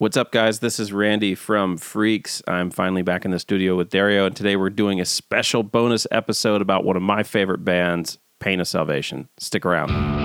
[0.00, 0.60] What's up, guys?
[0.60, 2.42] This is Randy from Freaks.
[2.48, 6.06] I'm finally back in the studio with Dario, and today we're doing a special bonus
[6.10, 9.28] episode about one of my favorite bands, Pain of Salvation.
[9.36, 10.19] Stick around.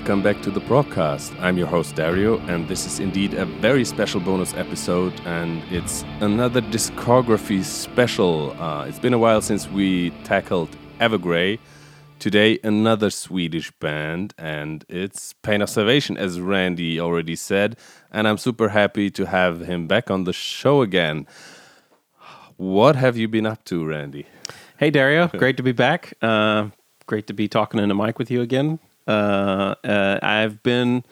[0.00, 1.30] Welcome back to the broadcast.
[1.40, 6.06] I'm your host Dario, and this is indeed a very special bonus episode, and it's
[6.20, 8.58] another discography special.
[8.58, 11.58] Uh, it's been a while since we tackled Evergrey.
[12.18, 17.76] Today, another Swedish band, and it's Pain of Salvation, as Randy already said,
[18.10, 21.26] and I'm super happy to have him back on the show again.
[22.56, 24.26] What have you been up to, Randy?
[24.78, 25.28] Hey, Dario.
[25.28, 26.14] Great to be back.
[26.22, 26.70] Uh,
[27.04, 28.78] great to be talking in a mic with you again.
[29.06, 31.04] Uh, uh, I've been,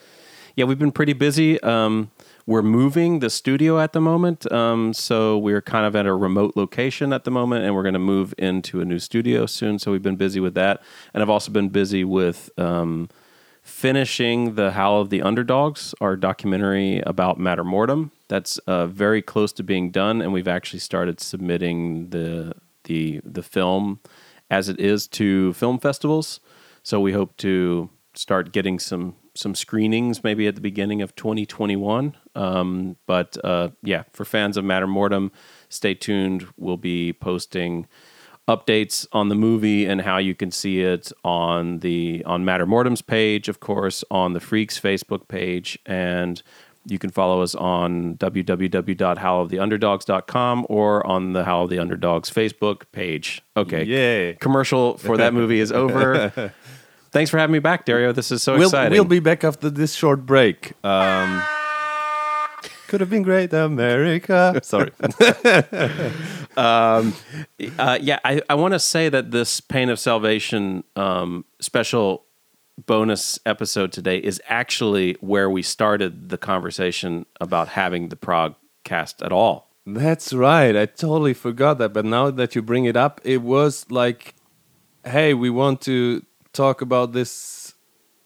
[0.57, 1.61] yeah, we've been pretty busy.
[1.63, 2.11] Um,
[2.47, 6.57] we're moving the studio at the moment, um, so we're kind of at a remote
[6.57, 9.79] location at the moment, and we're going to move into a new studio soon.
[9.79, 13.11] So we've been busy with that, and I've also been busy with um,
[13.63, 18.13] finishing the Howl of the Underdogs, our documentary about Matter Mortem.
[18.29, 23.43] That's uh, very close to being done, and we've actually started submitting the the the
[23.43, 24.01] film
[24.51, 26.41] as it is to film festivals.
[26.89, 32.17] So we hope to start getting some some screenings maybe at the beginning of 2021.
[32.35, 35.31] Um, but uh, yeah, for fans of Matter Mortem,
[35.69, 36.47] stay tuned.
[36.57, 37.87] We'll be posting
[38.49, 43.03] updates on the movie and how you can see it on the on Matter Mortem's
[43.03, 46.43] page, of course, on the Freaks Facebook page, and
[46.87, 53.43] you can follow us on www.howloftheunderdogs.com or on the Howl of the Underdogs Facebook page.
[53.59, 53.85] Okay.
[53.85, 54.39] Yay.
[54.41, 56.55] Commercial for that movie is over.
[57.11, 58.13] Thanks for having me back, Dario.
[58.13, 58.93] This is so we'll, exciting.
[58.93, 60.73] We'll be back after this short break.
[60.85, 61.43] Um,
[62.89, 64.61] could have been great, America.
[64.63, 64.91] Sorry.
[66.57, 67.15] um,
[67.79, 72.25] uh, yeah, I, I want to say that this Pain of Salvation um, special
[72.87, 79.23] bonus episode today is actually where we started the conversation about having the Prague cast
[79.23, 79.69] at all.
[79.85, 80.77] That's right.
[80.77, 81.93] I totally forgot that.
[81.93, 84.35] But now that you bring it up, it was like,
[85.05, 86.23] hey, we want to
[86.59, 87.75] talk about this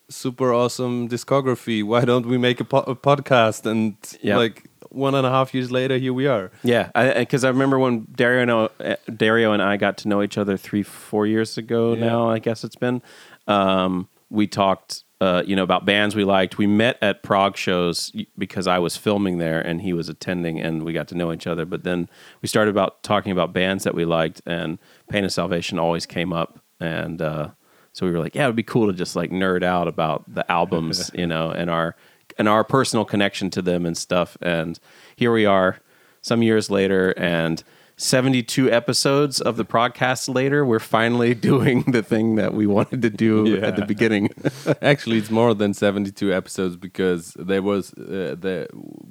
[0.09, 1.85] super awesome discography.
[1.85, 3.67] Why don't we make a, po a podcast?
[3.67, 6.51] And like one and a half years later, here we are.
[6.63, 10.23] Yeah, because I, I, remember when Dario and, uh, Dario and I got to know
[10.23, 11.95] each other three, four years ago.
[11.95, 12.07] Yeah.
[12.07, 13.03] Now I guess it's been.
[13.47, 16.57] Um, we talked, uh, you know, about bands we liked.
[16.57, 20.85] We met at Prague shows because I was filming there and he was attending, and
[20.85, 21.67] we got to know each other.
[21.67, 22.09] But then
[22.41, 24.79] we started about talking about bands that we liked, and
[25.11, 27.49] Pain of Salvation always came up, and uh,
[27.93, 30.51] so we were like, yeah, it'd be cool to just like nerd out about the
[30.51, 31.95] albums, you know, and our
[32.39, 34.37] and our personal connection to them and stuff.
[34.41, 34.79] And
[35.17, 35.81] here we are,
[36.23, 37.63] some years later, and
[37.99, 43.11] 72 episodes of the podcast later, we're finally doing the thing that we wanted to
[43.11, 43.67] do yeah.
[43.67, 44.31] at the beginning.
[44.83, 48.69] Actually, it's more than 72 episodes because there was uh, the,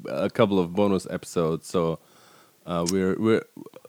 [0.09, 1.67] a couple of bonus episodes.
[1.67, 1.99] So
[2.65, 3.43] uh, we're we're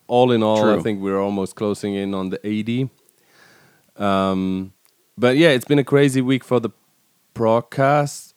[0.07, 0.79] all in all, True.
[0.79, 2.91] I think we're almost closing in on the 80.
[3.97, 4.73] Um,
[5.23, 6.71] but yeah, it's been a crazy week for the
[7.33, 8.35] broadcast.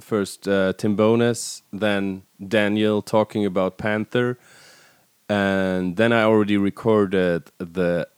[0.00, 4.36] First, uh, Tim Bowness, then Daniel talking about Panther,
[5.28, 8.08] and then I already recorded the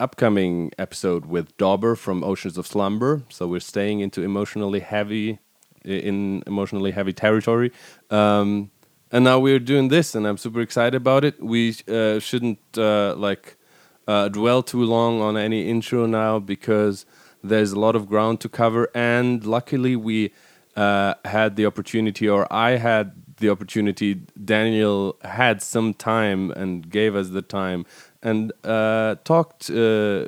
[0.00, 3.22] upcoming episode with Dobber from Oceans of Slumber.
[3.28, 5.38] So we're staying into emotionally heavy,
[5.84, 7.70] in emotionally heavy territory.
[8.08, 8.70] Um,
[9.12, 11.38] and now we're doing this, and I'm super excited about it.
[11.42, 13.58] We uh, shouldn't uh, like
[14.06, 17.04] uh, dwell too long on any intro now because
[17.42, 20.32] there's a lot of ground to cover, and luckily we
[20.76, 24.14] uh, had the opportunity, or I had the opportunity.
[24.44, 27.86] Daniel had some time and gave us the time
[28.22, 30.26] and uh, talked uh,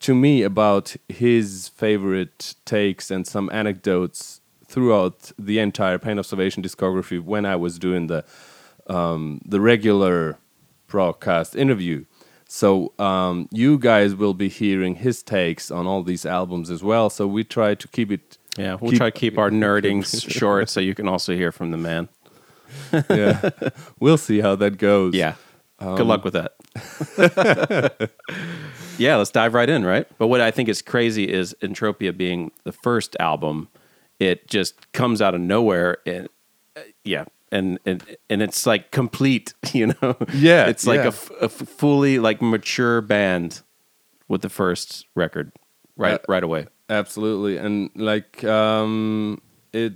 [0.00, 6.62] to me about his favorite takes and some anecdotes throughout the entire Pain of Salvation
[6.62, 8.24] discography when I was doing the
[8.86, 10.38] um, the regular
[10.86, 12.04] broadcast interview.
[12.50, 17.10] So um, you guys will be hearing his takes on all these albums as well.
[17.10, 18.38] So we try to keep it.
[18.56, 21.70] Yeah, we'll keep, try to keep our nerding short, so you can also hear from
[21.70, 22.08] the man.
[23.10, 23.50] yeah,
[24.00, 25.14] we'll see how that goes.
[25.14, 25.34] Yeah,
[25.78, 28.10] um, good luck with that.
[28.98, 30.06] yeah, let's dive right in, right?
[30.16, 33.68] But what I think is crazy is Entropia being the first album.
[34.18, 36.28] It just comes out of nowhere, and
[36.76, 40.16] uh, yeah, and and and it's like complete, you know.
[40.32, 41.12] Yeah, it's like yeah.
[41.40, 43.62] a, a, fully like mature band
[44.28, 45.52] with the first record,
[45.96, 46.66] right uh, right away.
[46.88, 49.40] Absolutely, and like um,
[49.72, 49.94] it.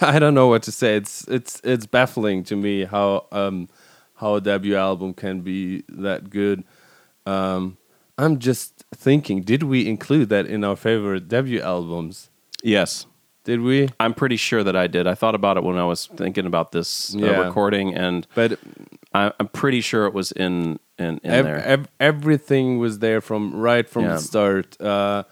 [0.00, 0.96] I don't know what to say.
[0.96, 3.68] It's it's it's baffling to me how um
[4.14, 6.64] how a debut album can be that good.
[7.24, 7.76] Um,
[8.18, 12.30] I'm just thinking, did we include that in our favorite debut albums?
[12.62, 13.06] Yes.
[13.46, 13.88] Did we?
[13.98, 15.06] I'm pretty sure that I did.
[15.06, 17.40] I thought about it when I was thinking about this uh, Yeah.
[17.46, 18.58] recording, and But
[19.14, 21.62] I, I'm pretty sure it was in in, in ev- there.
[21.64, 24.14] ev- everything was there from right from Yeah.
[24.14, 24.80] the start.
[24.80, 25.22] Uh,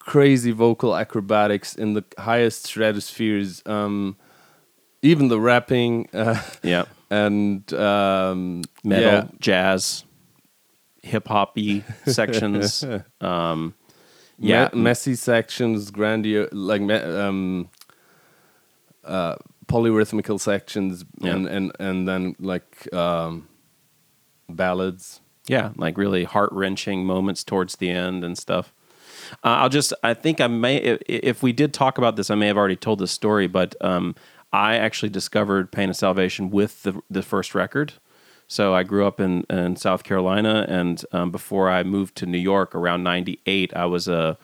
[0.00, 3.62] crazy vocal acrobatics in the highest stratospheres.
[3.66, 4.16] Um,
[5.02, 9.24] even the rapping uh, yeah, and um, metal, yeah.
[9.38, 10.04] jazz,
[11.02, 12.84] hip hoppy sections.
[13.20, 13.74] um,
[14.42, 17.68] yeah, yeah, messy sections, grandiose, like me- um,
[19.04, 19.36] uh,
[19.66, 21.34] polyrhythmical sections, Yeah.
[21.34, 23.48] and, and and then like um,
[24.48, 25.20] ballads.
[25.48, 28.72] yeah, like really heart wrenching moments towards the end and stuff.
[29.44, 32.34] Uh, I'll just, I think I may, if, if we did talk about this, I
[32.34, 34.14] may have already told this story, but um,
[34.52, 37.94] I actually discovered Pain of Salvation with the the first record.
[38.48, 42.38] So I grew up in, in South Carolina, and um, before I moved to New
[42.38, 44.36] York around '98, I was a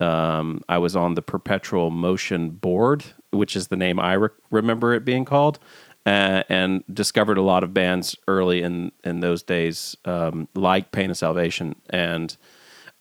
[0.00, 4.94] um, I was on the Perpetual Motion board, which is the name I re- remember
[4.94, 5.58] it being called,
[6.06, 11.10] uh, and discovered a lot of bands early in in those days, um, like Pain
[11.10, 12.36] of Salvation, and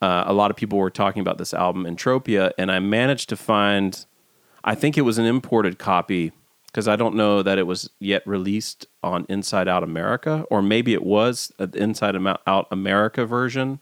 [0.02, 3.36] uh, a lot of people were talking about this album Entropia, and I managed to
[3.36, 4.06] find,
[4.64, 6.32] I think it was an imported copy
[6.78, 10.94] because I don't know that it was yet released on Inside Out America, or maybe
[10.94, 12.16] it was an Inside
[12.46, 13.80] Out America version.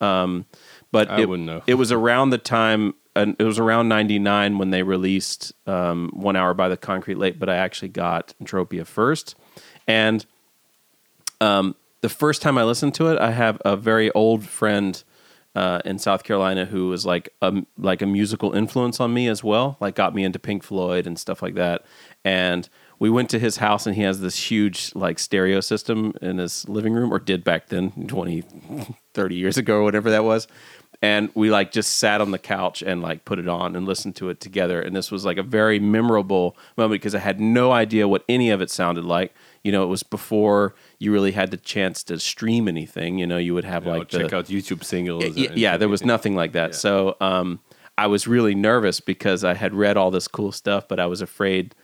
[0.00, 0.46] Um,
[0.90, 1.62] but I it, wouldn't know.
[1.66, 6.34] it was around the time, and it was around '99 when they released um, "One
[6.34, 9.34] Hour by the Concrete Lake." But I actually got Entropia first,
[9.86, 10.24] and
[11.42, 15.04] um, the first time I listened to it, I have a very old friend
[15.54, 19.42] uh, in South Carolina who was like a like a musical influence on me as
[19.42, 19.76] well.
[19.80, 21.84] Like got me into Pink Floyd and stuff like that.
[22.24, 22.68] And
[23.00, 26.68] we went to his house, and he has this huge like stereo system in his
[26.68, 28.44] living room, or did back then, 20,
[29.14, 30.46] 30 years ago, or whatever that was.
[31.02, 34.16] And we like just sat on the couch and like put it on and listened
[34.16, 34.82] to it together.
[34.82, 38.50] And this was like a very memorable moment because I had no idea what any
[38.50, 39.32] of it sounded like.
[39.64, 43.18] You know, it was before you really had the chance to stream anything.
[43.18, 45.24] You know, you would have like check out YouTube singles.
[45.36, 46.74] Y- and yeah, there was nothing like that.
[46.76, 47.58] So um,
[47.98, 51.20] I was really nervous because I had read all this cool stuff, but I was
[51.22, 51.74] afraid,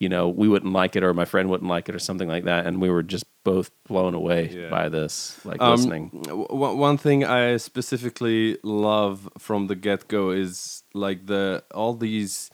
[0.00, 2.44] you know, we wouldn't like it or my friend wouldn't like it or something like
[2.44, 2.66] that.
[2.66, 4.70] And we were just both blown away Yeah.
[4.70, 6.10] by this, like Um, listening.
[6.24, 12.50] w- one thing I specifically love from the get go is like the all these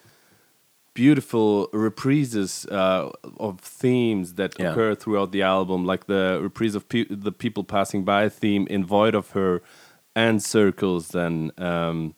[1.05, 4.70] beautiful reprises uh, of themes that Yeah.
[4.73, 8.85] occur throughout the album, like the reprise of pe- the people passing by theme in
[8.87, 9.61] Void of Her
[10.14, 11.14] and Circles.
[11.14, 12.14] And um,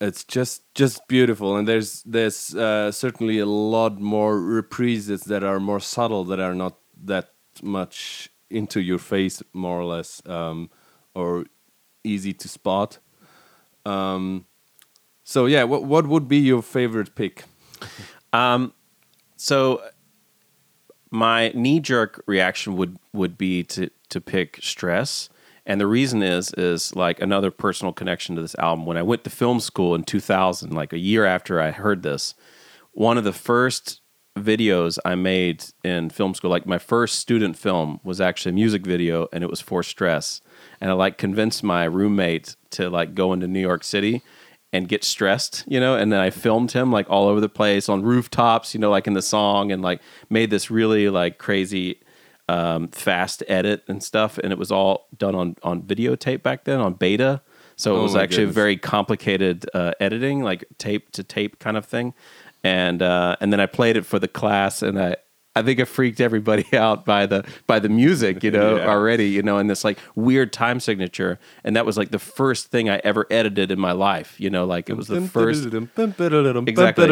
[0.00, 1.56] it's just just beautiful.
[1.56, 6.54] And there's there's uh, certainly a lot more reprises that are more subtle, that are
[6.54, 6.74] not
[7.06, 7.26] that
[7.62, 10.68] much into your face, more or less, um,
[11.14, 11.44] or
[12.04, 12.98] easy to spot.
[13.86, 14.44] Um,
[15.24, 17.44] so yeah, what what would be your favorite pick?
[18.32, 18.72] Um,
[19.36, 19.82] so
[21.10, 25.28] my knee jerk reaction would would be to to pick stress.
[25.66, 28.86] And the reason is is like another personal connection to this album.
[28.86, 32.34] When I went to film school in 2000, like a year after I heard this,
[32.92, 34.00] one of the first
[34.38, 38.84] videos I made in film school, like my first student film was actually a music
[38.84, 40.40] video and it was for stress.
[40.80, 44.22] And I like convinced my roommate to like go into New York City
[44.72, 47.88] and get stressed, you know, and then I filmed him like all over the place
[47.88, 52.00] on rooftops, you know, like in the song and like made this really like crazy
[52.48, 56.80] um, fast edit and stuff, and it was all done on on videotape back then
[56.80, 57.40] on beta.
[57.76, 58.54] So it Oh was actually goodness.
[58.54, 62.12] very complicated uh, editing, like tape to tape kind of thing.
[62.62, 65.16] And uh, and then I played it for the class, and I
[65.56, 68.86] I think it freaked everybody out by the by the music, you know, Yeah.
[68.88, 71.38] already, you know, and this like weird time signature.
[71.64, 74.64] And that was like the first thing I ever edited in my life, you know,
[74.64, 75.64] like it was the first
[76.68, 77.04] Exactly.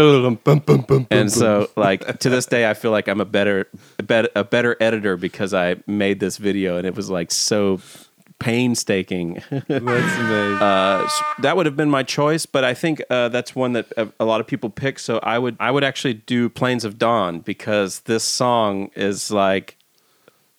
[1.11, 3.67] and so like to this day i feel like i'm a better
[3.99, 7.81] a better, a better editor because i made this video and it was like so
[8.39, 10.59] painstaking that's amazing.
[10.63, 13.87] uh, s- that would have been my choice but i think uh, that's one that
[13.97, 16.99] a, a lot of people pick so i would i would actually do plains of
[16.99, 19.77] dawn because this song is like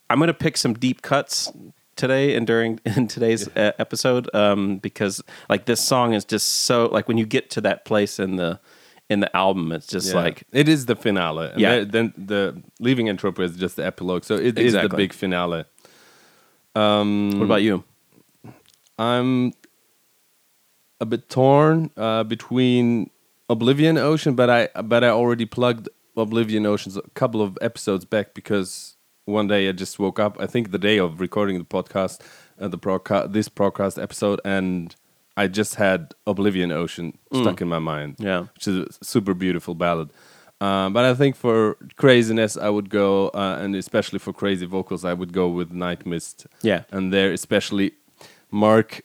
[0.10, 1.52] i'm going to pick some deep cuts
[1.96, 6.88] today and during in today's uh, episode um, because like this song is just so
[6.88, 8.60] like when you get to that place in the
[9.10, 10.22] in the album it's just Yeah.
[10.22, 11.50] like it is the finale.
[11.52, 11.84] And Yeah.
[11.84, 14.24] then the leaving Entropia is just the epilogue.
[14.24, 15.66] So it is the big finale.
[16.76, 17.84] Um, what about you
[18.98, 19.54] I'm
[21.02, 23.10] a bit torn uh, between
[23.50, 28.34] Oblivion Ocean, but I but I already plugged Oblivion Oceans a couple of episodes back
[28.34, 28.96] because
[29.26, 30.38] one day I just woke up.
[30.40, 32.20] I think the day of recording the podcast,
[32.60, 34.96] uh, the broadcast, this broadcast episode, and
[35.38, 37.42] I just had Oblivion Ocean Mm.
[37.44, 38.16] stuck in my mind.
[38.20, 38.48] Yeah.
[38.54, 40.12] which is a super beautiful ballad.
[40.62, 45.06] Um, but I think for craziness, I would go, uh, and especially for crazy vocals,
[45.06, 46.48] I would go with Night Mist.
[46.62, 46.84] Yeah.
[46.92, 47.94] and there especially
[48.52, 49.02] mark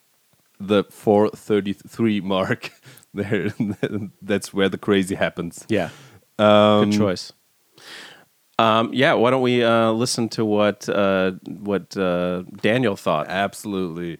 [0.59, 2.71] the 433 mark.
[3.17, 3.55] There,
[4.23, 5.65] that's where the crazy happens.
[5.69, 5.91] Yeah.
[6.37, 7.33] Um, Good choice.
[8.59, 13.29] Um, yeah, why don't we uh, listen to what uh, what uh, Daniel thought?
[13.29, 14.19] Absolutely.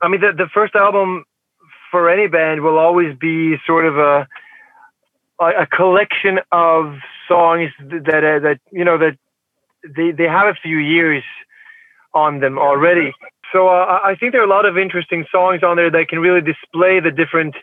[0.00, 1.26] I mean, the, the first album
[1.90, 4.26] for any band will always be sort of a
[5.40, 6.96] a, collection of
[7.28, 9.16] songs that uh, that you know that
[9.96, 11.22] they they have a few years
[12.14, 13.12] on them already.
[13.52, 16.18] So uh, I think there are a lot of interesting songs on there that can
[16.20, 17.54] really display the different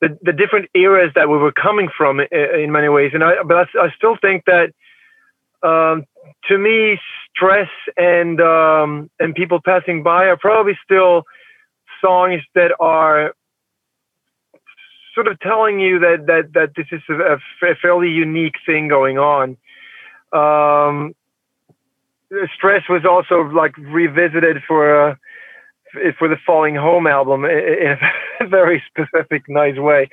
[0.00, 3.12] the, the different eras that we were coming from in, in many ways.
[3.14, 4.72] And I but I, I still think that
[5.62, 6.06] um,
[6.48, 6.98] to me,
[7.34, 11.24] stress and um, and people passing by are probably still
[12.00, 13.34] songs that are
[15.14, 19.18] sort of telling you that that that this is a, a fairly unique thing going
[19.18, 19.56] on.
[20.32, 21.14] Um,
[22.54, 25.14] stress was also like revisited for uh,
[26.18, 27.96] for the Falling Home album in
[28.40, 30.08] a very specific, nice way.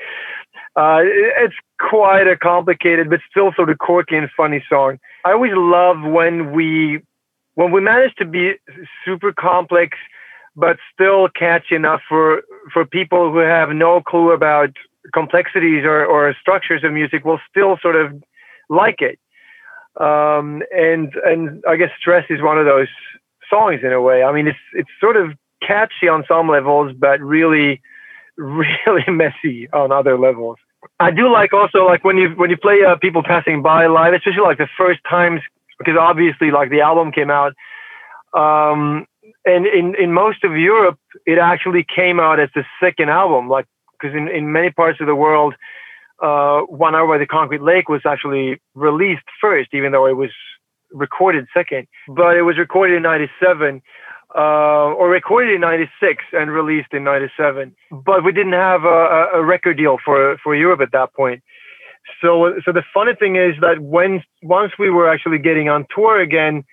[0.76, 5.00] Uh, it's quite a complicated, but still sort of quirky and funny song.
[5.26, 7.02] I always love when we
[7.56, 8.54] when we manage to be
[9.04, 9.98] super complex,
[10.56, 14.72] but still catchy enough for for people who have no clue about
[15.14, 18.24] complexities or, or structures of music will still sort of
[18.70, 19.20] like it.
[20.00, 22.88] Um, and and I guess Stress is one of those
[23.50, 24.24] songs in a way.
[24.24, 27.82] I mean, it's it's sort of catchy on some levels, but really
[28.38, 30.58] really messy on other levels.
[31.00, 34.14] I do like also like when you when you play uh, people passing by live,
[34.14, 35.42] especially like the first times
[35.78, 37.54] because obviously like the album came out,
[38.34, 39.06] um,
[39.46, 43.66] and in in most of Europe it actually came out as the second album, like
[44.00, 45.56] because in in many parts of the world,
[46.22, 50.32] uh, One Hour by the Concrete Lake was actually released first, even though it was
[50.92, 51.88] recorded second.
[52.08, 53.82] But it was recorded in '97
[54.36, 57.76] uh, or recorded in '96 and released in '97.
[57.92, 61.44] But we didn't have a, a record deal for for Europe at that point.
[62.22, 66.20] So, so the funny thing is that when once we were actually getting on tour
[66.20, 66.64] again,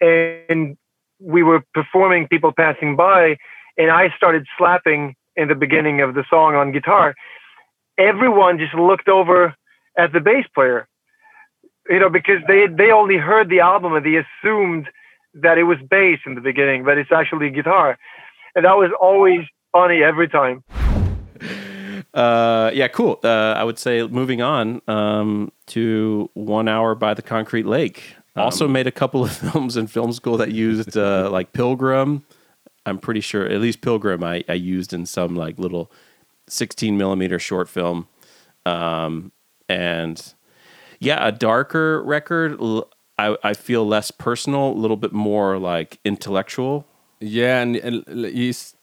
[0.00, 0.76] and
[1.18, 3.36] we were performing, people passing by,
[3.76, 7.14] and I started slapping in the beginning of the song on guitar.
[7.98, 9.54] Everyone just looked over
[9.96, 10.88] at the bass player,
[11.88, 14.88] you know, because they they only heard the album and they assumed
[15.34, 17.98] that it was bass in the beginning, but it's actually guitar.
[18.54, 19.40] And that was always
[19.72, 20.62] funny every time.
[22.14, 23.20] Uh, yeah, cool.
[23.22, 28.16] Uh, I would say moving on um, to One Hour by the Concrete Lake.
[28.34, 32.24] Also made a couple of films in film school that used uh, like Pilgrim.
[32.86, 35.90] I'm pretty sure, at least Pilgrim, I, I used in some like little
[36.48, 38.08] 16 millimeter short film.
[38.64, 39.32] Um,
[39.68, 40.34] and
[41.00, 42.58] yeah, a darker record.
[43.18, 46.86] I, I feel less personal, a little bit more like intellectual.
[47.20, 48.74] Yeah, and, and he's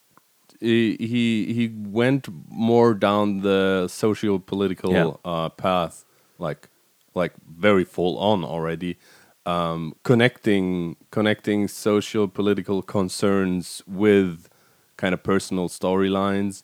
[0.60, 5.12] he he he went more down the socio political Yeah.
[5.24, 6.04] uh, path,
[6.40, 6.70] like
[7.14, 8.98] like very full on already,
[9.46, 14.48] um, connecting connecting social political concerns with
[14.98, 16.64] kind of personal storylines.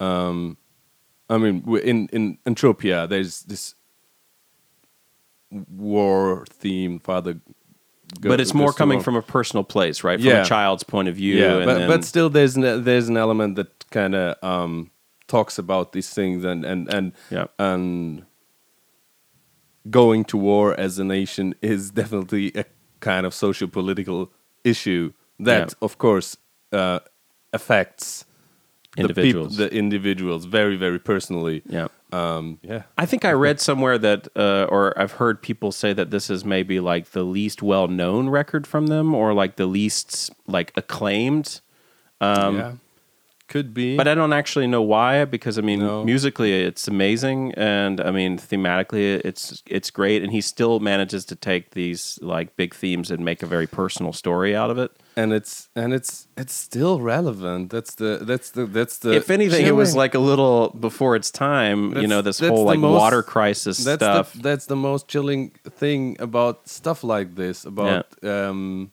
[0.00, 0.56] Um,
[1.28, 3.74] I mean, in in Entropia, there's this
[5.50, 7.34] war theme, Father.
[8.20, 10.18] Go- but it's more coming from a personal place, right?
[10.18, 10.42] From Yeah.
[10.42, 11.36] a child's point of view.
[11.36, 14.90] yeah, and but then- but still, there's an, there's an element that kind of um,
[15.28, 17.46] talks about these things and and and Yeah.
[17.58, 18.24] and
[19.90, 22.64] going to war as a nation is definitely a
[23.00, 24.30] kind of social political
[24.64, 25.74] issue that, Yeah.
[25.86, 26.36] of course,
[26.72, 27.00] uh,
[27.52, 28.24] affects
[28.96, 29.56] Individuals.
[29.56, 31.62] the, peop- the individuals very very personally.
[31.66, 31.88] yeah.
[32.12, 32.82] Um, yeah.
[32.98, 36.44] I think I read somewhere that, uh, or I've heard people say that this is
[36.44, 41.60] maybe like the least well known record from them, or like the least like acclaimed.
[42.20, 42.72] Um, yeah.
[43.50, 43.96] Could be.
[43.96, 46.04] But I don't actually know why, because I mean, No.
[46.04, 51.34] musically it's amazing, and I mean thematically it's it's great, and he still manages to
[51.34, 54.90] take these like big themes and make a very personal story out of it.
[55.16, 57.70] and it's and it's it's still relevant.
[57.74, 59.10] That's the that's the that's the.
[59.16, 61.80] if anything, it was like a little before its time.
[62.02, 64.32] you know, this whole like most- water crisis that's stuff.
[64.32, 68.92] The, that's the most chilling thing about stuff like this, about yeah, um,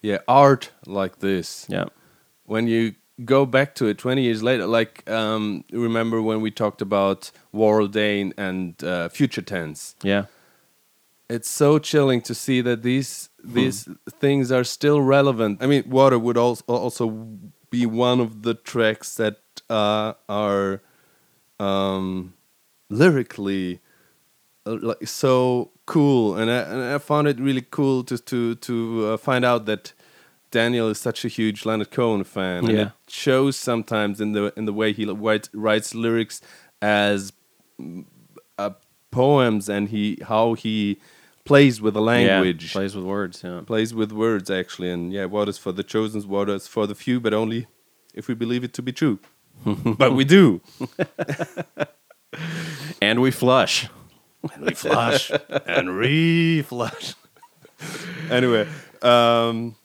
[0.00, 1.66] yeah art like this.
[1.68, 1.84] yeah,
[2.46, 6.82] When you go back to it 20 years later, like um, remember when we talked
[6.82, 9.96] about Warrel Dane and uh, Future Tense?
[10.02, 10.26] Yeah.
[11.28, 13.92] It's so chilling to see that these these hmm.
[14.18, 15.62] things are still relevant.
[15.62, 17.28] I mean, Water would also also
[17.70, 19.36] be one of the tracks that
[19.68, 20.80] uh, are
[21.60, 22.32] um,
[22.88, 23.80] lyrically
[24.66, 29.06] uh, like so cool, and I, and I found it really cool to to to
[29.06, 29.92] uh, find out that
[30.50, 32.70] Daniel is such a huge Leonard Cohen fan, yeah.
[32.70, 36.40] and it shows sometimes in the in the way he writes, writes lyrics
[36.80, 37.32] as
[38.58, 38.70] uh,
[39.10, 41.00] poems, and he how he
[41.44, 45.26] plays with the language, yeah, plays with words, yeah, plays with words actually, and yeah,
[45.26, 47.66] what is for the chosen, what is for the few, but only
[48.14, 49.18] if we believe it to be true.
[49.98, 50.60] but we do,
[53.02, 53.88] and we flush,
[54.54, 55.30] and we flush,
[55.66, 57.14] and re-flush.
[58.30, 58.66] anyway.
[59.02, 59.76] Um,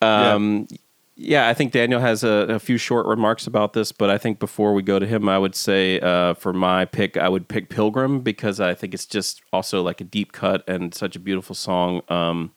[0.00, 0.76] um, yeah.
[1.16, 1.48] yeah.
[1.48, 4.72] I think Daniel has a, a, few short remarks about this, but I think before
[4.74, 8.20] we go to him, I would say uh, for my pick, I would pick Pilgrim
[8.20, 12.02] because I think it's just also like a deep cut and such a beautiful song.
[12.08, 12.52] Um,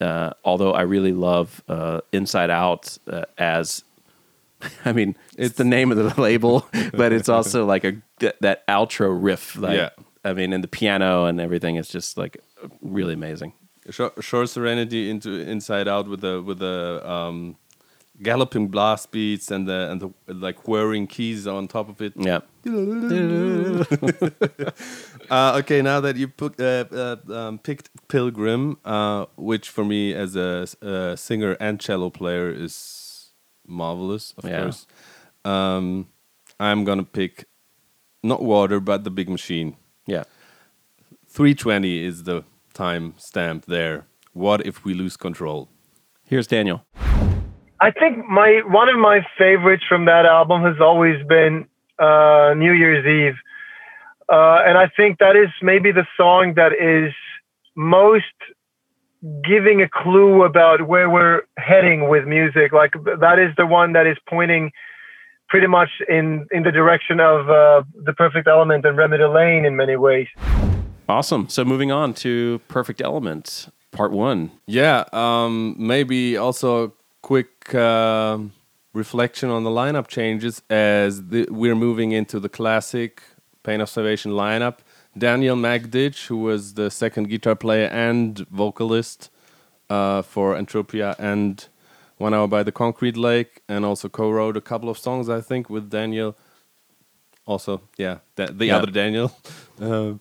[0.00, 3.84] uh, although I really love uh, Inside Out uh, as,
[4.84, 8.02] I mean, it's the name of the label, but it's also like a
[8.40, 9.56] that outro riff.
[9.56, 9.90] Like, yeah.
[10.24, 12.38] I mean, and the piano and everything is just like
[12.80, 13.52] really amazing.
[13.90, 17.56] Shore Serenity into Inside Out with the with the um,
[18.22, 22.12] galloping blast beats and the and the like whirring keys on top of it.
[22.16, 22.40] Yeah.
[25.30, 30.12] uh, okay, now that you put, uh, uh, um, picked Pilgrim, uh, which for me
[30.12, 33.30] as a, a, singer and cello player is
[33.66, 34.62] marvelous, of yeah.
[34.62, 34.86] course.
[35.44, 36.08] Um,
[36.58, 37.44] I'm gonna pick
[38.22, 39.76] not Water, but the Big Machine.
[40.06, 40.24] Yeah.
[41.28, 42.42] 320 is the
[42.76, 44.06] time stamp there.
[44.32, 45.68] What if we lose control?
[46.24, 46.84] Here's Daniel.
[47.80, 51.66] I think my one of my favorites from that album has always been
[51.98, 53.38] uh, New Year's Eve,
[54.28, 57.12] uh, and I think that is maybe the song that is
[57.74, 58.24] most
[59.44, 62.72] giving a clue about where we're heading with music.
[62.72, 64.72] Like that is the one that is pointing
[65.48, 69.76] pretty much in in the direction of uh, the Perfect Element and Remedy Lane in
[69.76, 70.28] many ways.
[71.08, 71.48] Awesome.
[71.48, 74.50] So moving on to Perfect Element, part one.
[74.66, 76.92] Yeah, um, maybe also a
[77.22, 78.38] quick uh,
[78.92, 83.22] reflection on the lineup changes as the, we're moving into the classic
[83.62, 84.78] Pain of Salvation lineup.
[85.16, 89.30] Daniel Magdic, who was the second guitar player and vocalist
[89.88, 91.68] uh, for Entropia and
[92.18, 95.70] One Hour by the Concrete Lake, and also co-wrote a couple of songs, I think,
[95.70, 96.36] with Daniel
[97.46, 98.76] also yeah the, the yeah.
[98.76, 99.32] other daniel
[99.80, 100.12] uh,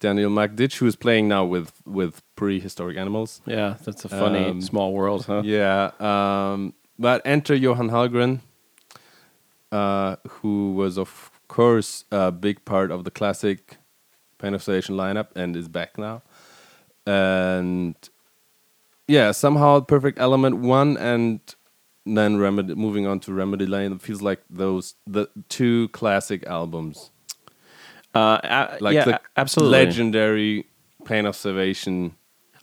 [0.00, 3.40] daniel magdic who is playing now with with prehistoric animals.
[3.46, 5.42] Yeah that's a funny um, small world huh?
[5.44, 8.40] yeah um, but enter johan hallgren
[9.72, 13.78] uh, who was of course a big part of the classic
[14.38, 16.22] Pain of Salvation lineup and is back now.
[17.06, 17.96] And
[19.06, 21.40] yeah somehow perfect element one and
[22.06, 27.10] then Remedy, moving on to Remedy Lane, it feels like those the two classic albums.
[28.14, 29.78] Uh, like yeah, the absolutely.
[29.78, 30.66] legendary
[31.04, 32.14] Pain of Salvation.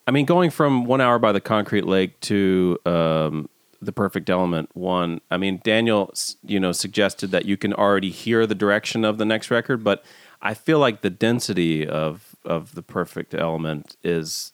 [0.08, 3.49] I mean, going from One Hour by the Concrete Lake to um,
[3.82, 5.21] the Perfect Element one.
[5.30, 9.25] I mean, Daniel, you know, suggested that you can already hear the direction of the
[9.25, 10.06] next record, but
[10.41, 14.54] I feel like the density of of the Perfect Element is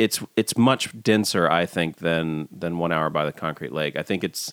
[0.00, 3.96] it's it's much denser, I think, than than one hour by the concrete lake.
[3.96, 4.52] I think it's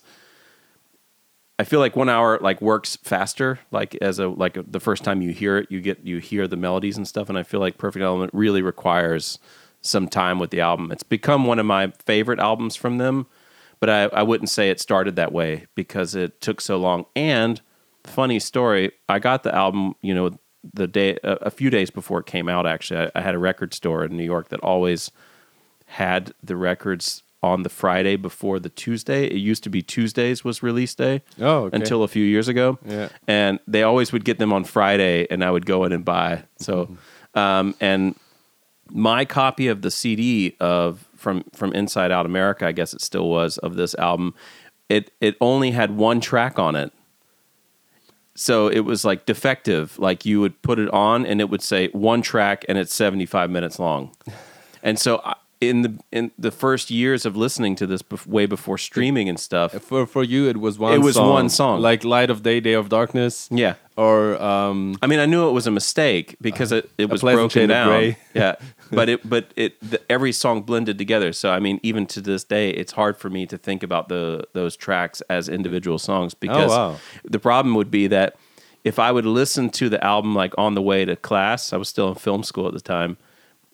[1.58, 3.58] I feel like one hour like works faster.
[3.70, 6.46] Like as a like a, the first time you hear it, you get you hear
[6.46, 7.30] the melodies and stuff.
[7.30, 9.38] And I feel like Perfect Element really requires
[9.80, 10.92] some time with the album.
[10.92, 13.26] It's become one of my favorite albums from them,
[13.80, 17.06] but I, I wouldn't say it started that way because it took so long.
[17.16, 17.62] And
[18.04, 20.36] funny story, I got the album, you know,
[20.74, 22.66] the day a, a few days before it came out.
[22.66, 25.10] Actually, I, I had a record store in New York that always
[25.88, 29.24] had the records on the Friday before the Tuesday.
[29.24, 31.22] It used to be Tuesdays was release day.
[31.40, 31.76] Oh, okay.
[31.76, 32.78] until a few years ago.
[32.84, 36.04] Yeah, and they always would get them on Friday, and I would go in and
[36.04, 36.44] buy.
[36.58, 37.38] So, mm-hmm.
[37.38, 38.14] um, and
[38.90, 43.28] my copy of the CD of from from Inside Out America, I guess it still
[43.28, 44.34] was of this album.
[44.88, 46.92] It it only had one track on it.
[48.34, 49.98] So it was like defective.
[49.98, 53.50] Like you would put it on and it would say one track and it's 75
[53.50, 54.12] minutes long.
[54.80, 55.20] And so
[55.60, 59.38] in the in the first years of listening to this bef- way before streaming and
[59.38, 59.72] stuff.
[59.72, 60.92] For for you, it was one.
[60.94, 61.80] It was song, one song.
[61.80, 63.74] like "Light of Day, Day of Darkness." Yeah.
[63.96, 67.68] Or um, I mean, I knew it was a mistake because it, it was broken
[67.68, 68.14] down.
[68.32, 68.54] Yeah,
[68.92, 71.32] but it but it the, every song blended together.
[71.32, 74.46] So I mean, even to this day, it's hard for me to think about the
[74.52, 76.96] those tracks as individual songs because wow.
[77.24, 78.36] the problem would be that
[78.84, 81.88] if I would listen to the album like on the way to class, I was
[81.88, 83.16] still in film school at the time,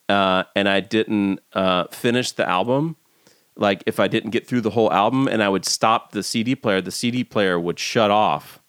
[0.09, 2.97] uh, and I didn't uh, finish the album.
[3.57, 6.55] Like if I didn't get through the whole album and I would stop the CD
[6.57, 8.61] player, the CD player would shut off,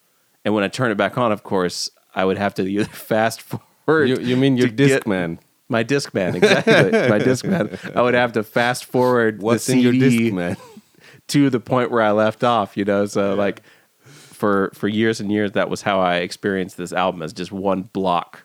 [0.44, 3.42] and when I turn it back on, of course, I would have to either fast
[3.42, 4.10] forward.
[4.10, 5.40] you, you mean your to get- Discman?
[5.68, 6.74] My Discman, exactly.
[7.10, 7.96] my Discman.
[7.96, 10.58] I would have to fast forward What's the in your CD Discman?
[11.30, 12.78] to the point where I left off.
[12.78, 13.64] You know, so like
[14.04, 17.82] for for years and years, that was how I experienced this album as just one
[17.82, 18.45] block.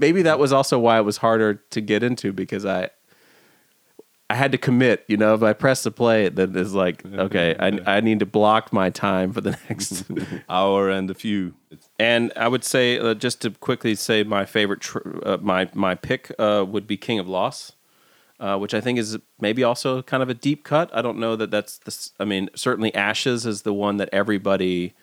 [0.00, 2.90] Maybe that was also why it was harder to get into because I
[4.30, 5.04] I had to commit.
[5.08, 8.26] You know, if I press the play, then it's like okay, I I need to
[8.26, 10.04] block my time for the next.
[10.48, 11.54] Hour and a few.
[11.98, 15.94] And I would say, uh, just to quickly say, my favorite, tr- uh, my my
[15.94, 17.72] pick uh, would be King of Loss,
[18.38, 20.90] uh, which I think is maybe also kind of a deep cut.
[20.94, 22.10] I don't know that that's the.
[22.18, 24.94] I mean, certainly Ashes is the one that everybody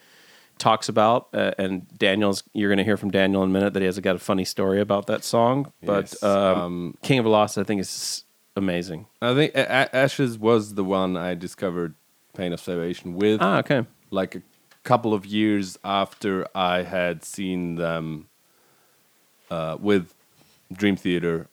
[0.57, 2.43] talks about, uh, and Daniel's.
[2.53, 4.45] You're going to hear from Daniel in a minute that he has got a funny
[4.45, 5.71] story about that song.
[5.83, 8.23] But Yes, um, um, King of Loss, I think, is
[8.55, 9.05] amazing.
[9.21, 11.93] I think A- Ashes was the one I discovered
[12.35, 13.41] Pain of Salvation with.
[13.41, 13.85] Ah, okay.
[14.11, 14.41] like a
[14.83, 18.27] couple of years after I had seen them
[19.51, 20.13] uh, with
[20.71, 21.47] Dream Theater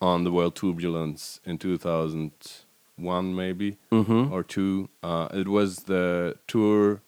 [0.00, 4.32] on the World Tourbulence in 2001, maybe Mm-hmm.
[4.32, 4.88] or two.
[5.02, 7.02] Uh, it was the tour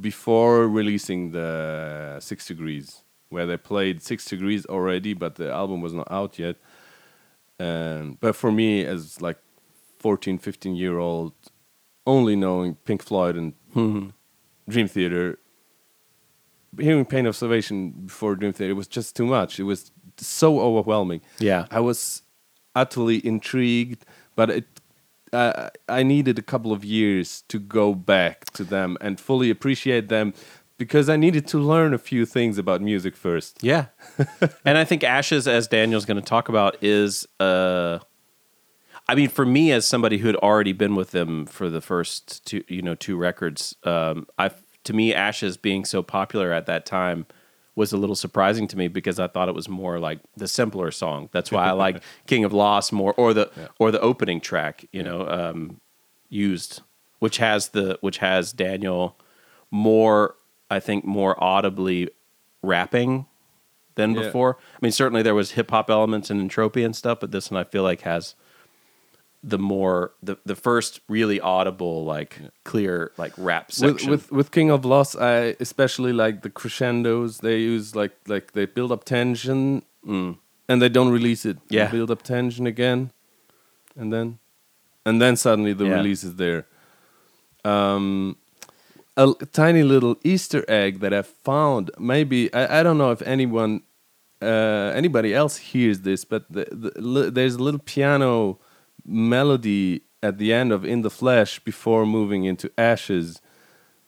[0.00, 5.92] before releasing the Six Degrees, where they played Six Degrees already, but the album was
[5.92, 6.56] not out yet.
[7.58, 9.38] And but for me, as like
[9.98, 11.32] 14, 15 year old,
[12.06, 14.12] only knowing Pink Floyd and Mhm.
[14.68, 15.38] Dream Theater,
[16.78, 19.58] hearing Pain of Salvation before Dream Theater was just too much.
[19.58, 21.22] It was so overwhelming.
[21.38, 21.66] Yeah.
[21.70, 22.22] I was
[22.74, 24.04] utterly intrigued,
[24.34, 24.75] but it,
[25.36, 30.08] I I needed a couple of years to go back to them and fully appreciate
[30.08, 30.34] them
[30.78, 33.62] because I needed to learn a few things about music first.
[33.62, 33.86] Yeah.
[34.64, 38.00] and I think Ashes, as Daniel's going to talk about, is, uh,
[39.08, 42.44] I mean, for me, as somebody who had already been with them for the first
[42.44, 44.50] two, you know, two records, um, I,
[44.84, 47.26] to me, Ashes being so popular at that time
[47.76, 50.90] was a little surprising to me because I thought it was more like the simpler
[50.90, 51.28] song.
[51.30, 55.02] That's why I like King of Loss more, or the or the opening track, you
[55.04, 55.80] know, um,
[56.28, 56.80] used,
[57.20, 59.16] which has the which has Daniel
[59.70, 60.34] more,
[60.70, 62.08] I think, more audibly
[62.62, 63.26] rapping
[63.94, 64.22] than Yeah.
[64.22, 64.56] before.
[64.74, 67.60] I mean, certainly there was hip hop elements and Entropia and stuff, but this one
[67.60, 68.34] I feel like has
[69.48, 74.10] the more the the first really audible like clear like rap With, section.
[74.10, 77.38] with with King of Loss, I especially like the crescendos.
[77.38, 80.38] They use like like they build up tension Mm.
[80.68, 81.56] and they don't release it.
[81.68, 81.90] They Yeah.
[81.90, 83.10] build up tension again,
[83.96, 84.38] and then
[85.04, 85.96] and then suddenly the Yeah.
[85.96, 86.66] release is there.
[87.64, 88.36] Um,
[89.16, 91.90] a tiny little Easter egg that I found.
[91.98, 93.82] Maybe I, I don't know if anyone
[94.42, 98.58] uh, anybody else hears this, but the, the, there's a little piano
[99.06, 103.40] melody at the end of In the Flesh before moving into Ashes.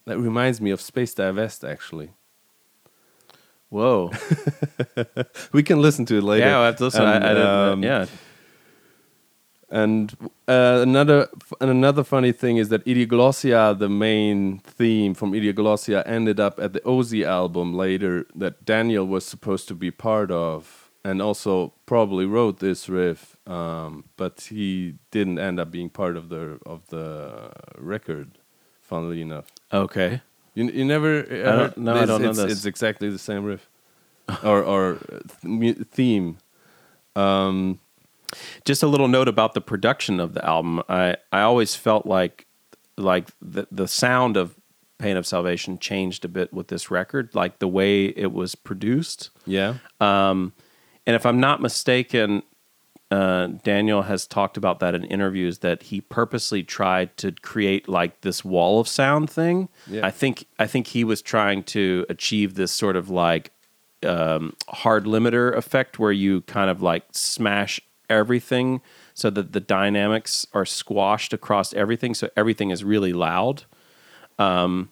[0.06, 2.10] That reminds me of Space-Dye Vest, actually.
[3.70, 4.12] Whoa,
[5.52, 6.46] We can listen to it later.
[6.46, 7.02] yeah, I have to listen.
[7.02, 8.06] I, And, I didn't, um, yeah,
[9.70, 10.16] And
[10.48, 11.28] uh, another
[11.60, 16.72] and another funny thing is that Idioglossia, the main theme from Idioglossia, ended up at
[16.72, 22.26] the Ozzy album later that Daniel was supposed to be part of, and also probably
[22.26, 27.52] wrote this riff, um, but he didn't end up being part of the of the
[27.76, 28.38] record.
[28.80, 30.22] Funnily enough, okay.
[30.54, 32.52] you you never uh, heard no, I don't know it's, this.
[32.52, 33.68] It's exactly the same riff,
[34.42, 34.98] or or
[35.42, 36.38] th- theme.
[37.14, 37.80] Um,
[38.64, 40.82] Just a little note about the production of the album.
[40.88, 42.46] I I always felt like
[42.96, 44.58] like the the sound of
[44.98, 49.30] Pain of Salvation changed a bit with this record, like the way it was produced.
[49.46, 49.74] yeah.
[50.00, 50.52] Um,
[51.08, 52.42] and if I'm not mistaken,
[53.10, 58.20] uh, Daniel has talked about that in interviews that he purposely tried to create like
[58.20, 59.70] this wall of sound thing.
[59.86, 60.06] Yeah.
[60.06, 63.52] I think I think he was trying to achieve this sort of like
[64.02, 68.82] um, hard limiter effect where you kind of like smash everything
[69.14, 73.64] so that the dynamics are squashed across everything, so everything is really loud.
[74.38, 74.90] Um,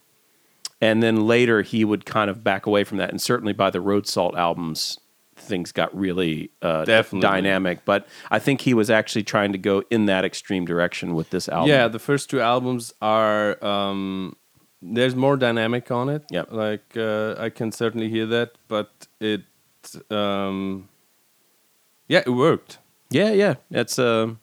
[0.81, 3.83] and then later he would kind of back away from that, and certainly by the
[3.83, 4.99] Road Salt albums,
[5.47, 7.21] things got really uh, Definitely.
[7.29, 7.85] dynamic.
[7.85, 11.49] But I think he was actually trying to go in that extreme direction with this
[11.49, 11.71] album.
[11.71, 14.37] Yeah, the first two albums are um,
[14.83, 16.25] there's more dynamic on it.
[16.31, 19.43] Yeah, like uh, I can certainly hear that, but it,
[20.11, 20.89] um,
[22.09, 22.79] yeah, it worked.
[23.11, 23.55] yeah, yeah.
[23.71, 24.39] It's um,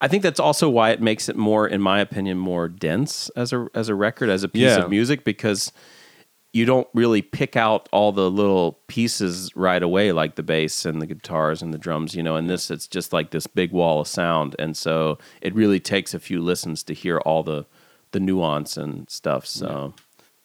[0.00, 3.52] I think that's also why it makes it more, in my opinion, more dense as
[3.52, 4.84] a as a record, as a piece Yeah.
[4.84, 5.72] of music, because
[6.54, 11.02] you don't really pick out all the little pieces right away, like the bass and
[11.02, 12.14] the guitars and the drums.
[12.14, 15.52] You know, in this, it's just like this big wall of sound, and so it
[15.54, 17.66] really takes a few listens to hear all the
[18.12, 19.44] the nuance and stuff.
[19.44, 19.94] So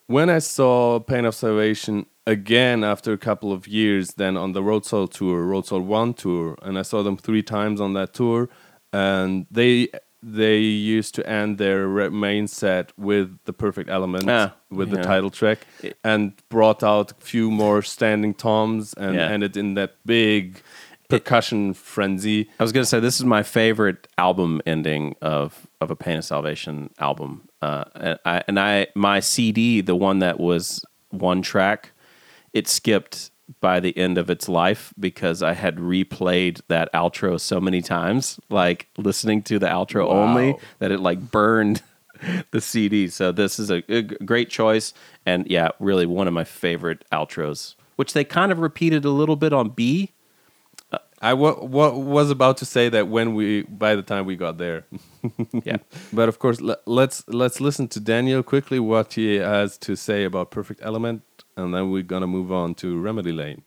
[0.08, 4.64] When I saw Pain of Salvation again after a couple of years, then on the
[4.64, 8.16] Road Salt tour, Road Salt One tour, and I saw them three times on that
[8.16, 8.50] tour,
[8.92, 9.90] and they
[10.22, 15.30] they used to end their main set with the Perfect Element, Ah, with the title
[15.30, 19.28] track, It- and brought out a few more standing toms and Yeah.
[19.30, 20.62] ended in that big
[21.10, 22.50] percussion frenzy.
[22.60, 26.26] I was gonna say this is my favorite album ending of of a Pain of
[26.26, 31.92] Salvation album, uh, and I and I my CD, the one that was one track,
[32.54, 37.60] it skipped by the end of its life because I had replayed that outro so
[37.60, 41.82] many times, like listening to the outro only, that it like burned
[42.52, 43.08] the CD.
[43.08, 44.94] So this is a, a great choice,
[45.26, 49.36] and yeah, really one of my favorite outros, which they kind of repeated a little
[49.36, 50.12] bit on B.
[50.92, 54.36] Uh, I wa- wa- was about to say that when we by the time we
[54.36, 54.86] got there.
[55.66, 55.78] Yeah.
[56.14, 60.24] But of course, le- let's let's listen to Daniel quickly what he has to say
[60.24, 61.24] about Perfect Element,
[61.64, 63.64] and then we're gonna move on to Remedy Lane.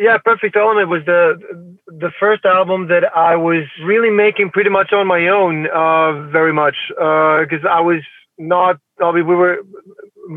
[0.00, 4.92] yeah, Perfect Element was the the first album that I was really making pretty much
[4.92, 8.02] on my own, uh, very much because I was
[8.38, 8.78] not.
[9.02, 9.58] I mean, we were